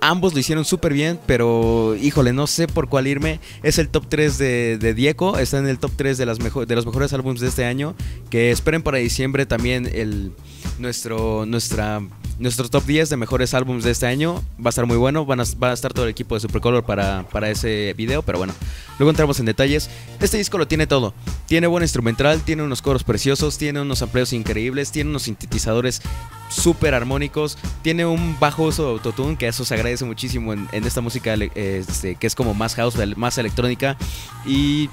ambos 0.00 0.32
lo 0.32 0.40
hicieron 0.40 0.64
súper 0.64 0.94
bien, 0.94 1.20
pero 1.26 1.94
híjole, 2.00 2.32
no 2.32 2.46
sé 2.46 2.66
por 2.66 2.88
cuál 2.88 3.06
irme. 3.06 3.38
Es 3.62 3.78
el 3.78 3.90
top 3.90 4.06
3 4.08 4.38
de, 4.38 4.78
de 4.78 4.94
Diego, 4.94 5.36
está 5.36 5.58
en 5.58 5.68
el 5.68 5.78
top 5.78 5.92
3 5.96 6.16
de, 6.16 6.24
de 6.24 6.74
los 6.74 6.86
mejores 6.86 7.12
álbumes 7.12 7.42
de 7.42 7.48
este 7.48 7.66
año. 7.66 7.94
Que 8.30 8.52
esperen 8.52 8.80
para 8.80 8.96
diciembre 8.96 9.44
también 9.44 9.84
el, 9.92 10.32
nuestro, 10.78 11.46
nuestra 11.46 12.00
nuestro 12.38 12.68
top 12.68 12.84
10 12.84 13.08
de 13.08 13.16
mejores 13.16 13.54
álbumes 13.54 13.84
de 13.84 13.90
este 13.90 14.06
año. 14.06 14.42
Va 14.58 14.66
a 14.66 14.68
estar 14.68 14.86
muy 14.86 14.96
bueno. 14.96 15.24
Van 15.24 15.40
a, 15.40 15.44
va 15.62 15.70
a 15.70 15.72
estar 15.72 15.92
todo 15.92 16.04
el 16.04 16.10
equipo 16.10 16.34
de 16.34 16.40
Supercolor 16.40 16.84
para, 16.84 17.26
para 17.30 17.50
ese 17.50 17.94
video. 17.96 18.22
Pero 18.22 18.38
bueno, 18.38 18.52
luego 18.98 19.10
entramos 19.10 19.40
en 19.40 19.46
detalles. 19.46 19.88
Este 20.20 20.36
disco 20.36 20.58
lo 20.58 20.68
tiene 20.68 20.86
todo. 20.86 21.14
Tiene 21.46 21.66
buen 21.66 21.82
instrumental, 21.82 22.40
tiene 22.42 22.62
unos 22.62 22.82
coros 22.82 23.04
preciosos, 23.04 23.58
tiene 23.58 23.80
unos 23.80 24.02
amplios 24.02 24.32
increíbles, 24.32 24.90
tiene 24.90 25.10
unos 25.10 25.22
sintetizadores 25.22 26.02
súper 26.48 26.94
armónicos, 26.94 27.58
tiene 27.82 28.06
un 28.06 28.38
bajo 28.38 28.64
uso 28.64 28.84
de 28.84 28.90
autotune, 28.92 29.36
que 29.36 29.48
eso 29.48 29.64
se 29.64 29.74
agradece 29.74 30.04
muchísimo 30.04 30.52
en, 30.52 30.68
esta 30.72 31.00
música 31.00 31.34
este, 31.34 32.16
que 32.16 32.26
es 32.26 32.34
como 32.34 32.54
más 32.54 32.74
house, 32.74 32.96
más 33.16 33.38
electrónica. 33.38 33.96
Y 34.44 34.90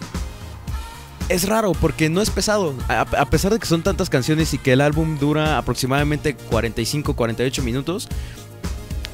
es 1.30 1.48
raro 1.48 1.74
porque 1.74 2.10
no 2.10 2.22
es 2.22 2.30
pesado. 2.30 2.76
A, 2.88 3.26
pesar 3.26 3.54
de 3.54 3.60
que 3.60 3.66
son 3.66 3.84
tantas 3.84 4.10
canciones 4.10 4.54
y 4.54 4.58
que 4.58 4.74
el 4.74 4.82
álbum 4.82 5.18
dura 5.18 5.58
aproximadamente 5.58 6.36
45-48 6.38 7.62
minutos, 7.62 8.08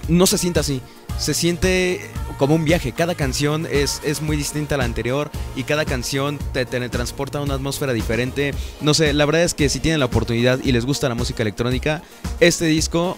no 0.07 0.27
se 0.27 0.37
siente 0.37 0.59
así. 0.59 0.81
Se 1.17 1.33
siente 1.33 2.09
como 2.37 2.55
un 2.55 2.63
viaje. 2.63 2.93
Cada 2.93 3.13
canción 3.13 3.67
es, 3.69 4.01
es 4.03 4.21
muy 4.21 4.37
distinta 4.37 4.75
a 4.75 4.77
la 4.77 4.85
anterior 4.85 5.29
y 5.55 5.63
cada 5.63 5.85
canción 5.85 6.39
te 6.53 6.65
teletransporta 6.65 7.39
a 7.39 7.41
una 7.41 7.55
atmósfera 7.55 7.93
diferente. 7.93 8.53
No 8.81 8.93
sé, 8.93 9.13
la 9.13 9.25
verdad 9.25 9.43
es 9.43 9.53
que 9.53 9.67
si 9.69 9.79
tienen 9.79 9.99
la 9.99 10.05
oportunidad 10.05 10.59
y 10.63 10.71
les 10.71 10.85
gusta 10.85 11.09
la 11.09 11.15
música 11.15 11.43
electrónica, 11.43 12.01
este 12.39 12.65
disco, 12.65 13.17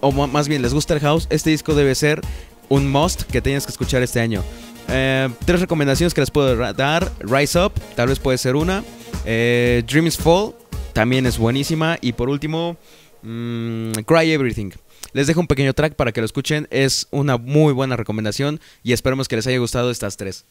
o 0.00 0.10
más 0.10 0.48
bien 0.48 0.62
les 0.62 0.74
gusta 0.74 0.94
el 0.94 1.00
house, 1.00 1.28
este 1.30 1.50
disco 1.50 1.74
debe 1.74 1.94
ser 1.94 2.20
un 2.68 2.90
must 2.90 3.22
que 3.22 3.40
tengas 3.40 3.64
que 3.64 3.72
escuchar 3.72 4.02
este 4.02 4.20
año. 4.20 4.42
Eh, 4.88 5.28
tres 5.44 5.60
recomendaciones 5.60 6.14
que 6.14 6.20
les 6.20 6.30
puedo 6.30 6.56
dar. 6.72 7.10
Rise 7.20 7.58
Up, 7.58 7.72
tal 7.94 8.08
vez 8.08 8.18
puede 8.18 8.38
ser 8.38 8.56
una. 8.56 8.84
Eh, 9.24 9.82
Dreams 9.86 10.16
Fall, 10.16 10.54
también 10.92 11.26
es 11.26 11.38
buenísima. 11.38 11.98
Y 12.00 12.12
por 12.12 12.28
último, 12.28 12.76
mm, 13.22 13.92
Cry 14.06 14.32
Everything. 14.32 14.70
Les 15.12 15.26
dejo 15.26 15.40
un 15.40 15.46
pequeño 15.46 15.72
track 15.72 15.94
para 15.94 16.12
que 16.12 16.20
lo 16.20 16.26
escuchen. 16.26 16.68
Es 16.70 17.08
una 17.10 17.38
muy 17.38 17.72
buena 17.72 17.96
recomendación 17.96 18.60
y 18.82 18.92
esperemos 18.92 19.28
que 19.28 19.36
les 19.36 19.46
haya 19.46 19.58
gustado 19.58 19.90
estas 19.90 20.16
tres. 20.16 20.44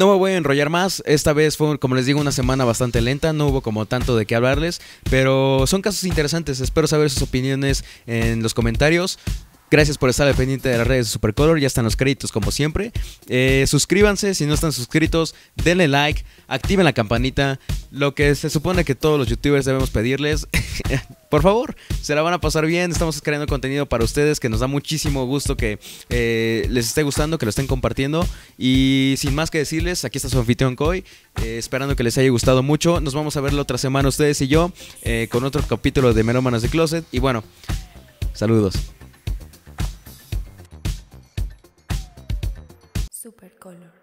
No 0.00 0.10
me 0.10 0.16
voy 0.16 0.32
a 0.32 0.36
enrollar 0.38 0.70
más, 0.70 1.02
esta 1.04 1.34
vez 1.34 1.58
fue, 1.58 1.78
como 1.78 1.94
les 1.94 2.06
digo, 2.06 2.22
una 2.22 2.32
semana 2.32 2.64
bastante 2.64 3.02
lenta, 3.02 3.34
no 3.34 3.48
hubo 3.48 3.60
como 3.60 3.84
tanto 3.84 4.16
de 4.16 4.24
qué 4.24 4.34
hablarles, 4.34 4.80
pero 5.10 5.66
son 5.66 5.82
casos 5.82 6.04
interesantes, 6.04 6.60
espero 6.60 6.86
saber 6.86 7.10
sus 7.10 7.20
opiniones 7.20 7.84
en 8.06 8.42
los 8.42 8.54
comentarios. 8.54 9.18
Gracias 9.70 9.98
por 9.98 10.10
estar 10.10 10.26
al 10.26 10.34
pendiente 10.34 10.68
de 10.68 10.78
las 10.78 10.86
redes 10.86 11.06
de 11.06 11.12
Supercolor. 11.12 11.60
Ya 11.60 11.68
están 11.68 11.84
los 11.84 11.94
créditos 11.94 12.32
como 12.32 12.50
siempre. 12.50 12.90
Eh, 13.28 13.64
suscríbanse 13.68 14.34
si 14.34 14.44
no 14.44 14.54
están 14.54 14.72
suscritos. 14.72 15.36
Denle 15.54 15.86
like. 15.86 16.24
Activen 16.48 16.84
la 16.84 16.92
campanita. 16.92 17.60
Lo 17.92 18.12
que 18.16 18.34
se 18.34 18.50
supone 18.50 18.84
que 18.84 18.96
todos 18.96 19.16
los 19.16 19.28
youtubers 19.28 19.64
debemos 19.64 19.90
pedirles. 19.90 20.48
por 21.30 21.42
favor, 21.42 21.76
se 22.02 22.16
la 22.16 22.22
van 22.22 22.34
a 22.34 22.40
pasar 22.40 22.66
bien. 22.66 22.90
Estamos 22.90 23.22
creando 23.22 23.46
contenido 23.46 23.86
para 23.86 24.02
ustedes 24.02 24.40
que 24.40 24.48
nos 24.48 24.58
da 24.58 24.66
muchísimo 24.66 25.24
gusto 25.26 25.56
que 25.56 25.78
eh, 26.08 26.66
les 26.68 26.88
esté 26.88 27.04
gustando, 27.04 27.38
que 27.38 27.46
lo 27.46 27.50
estén 27.50 27.68
compartiendo. 27.68 28.26
Y 28.58 29.14
sin 29.18 29.36
más 29.36 29.52
que 29.52 29.58
decirles, 29.58 30.04
aquí 30.04 30.18
está 30.18 30.28
su 30.28 30.38
anfitrión 30.40 30.74
Coy. 30.74 31.04
Eh, 31.44 31.58
esperando 31.58 31.94
que 31.94 32.02
les 32.02 32.18
haya 32.18 32.28
gustado 32.30 32.64
mucho. 32.64 33.00
Nos 33.00 33.14
vamos 33.14 33.36
a 33.36 33.40
ver 33.40 33.52
la 33.52 33.62
otra 33.62 33.78
semana 33.78 34.08
ustedes 34.08 34.40
y 34.40 34.48
yo 34.48 34.72
con 35.30 35.44
otro 35.44 35.62
capítulo 35.62 36.12
de 36.12 36.24
Melómanos 36.24 36.62
de 36.62 36.68
Closet. 36.68 37.04
Y 37.12 37.20
bueno, 37.20 37.44
saludos. 38.34 38.74
Supercolor. 43.60 43.99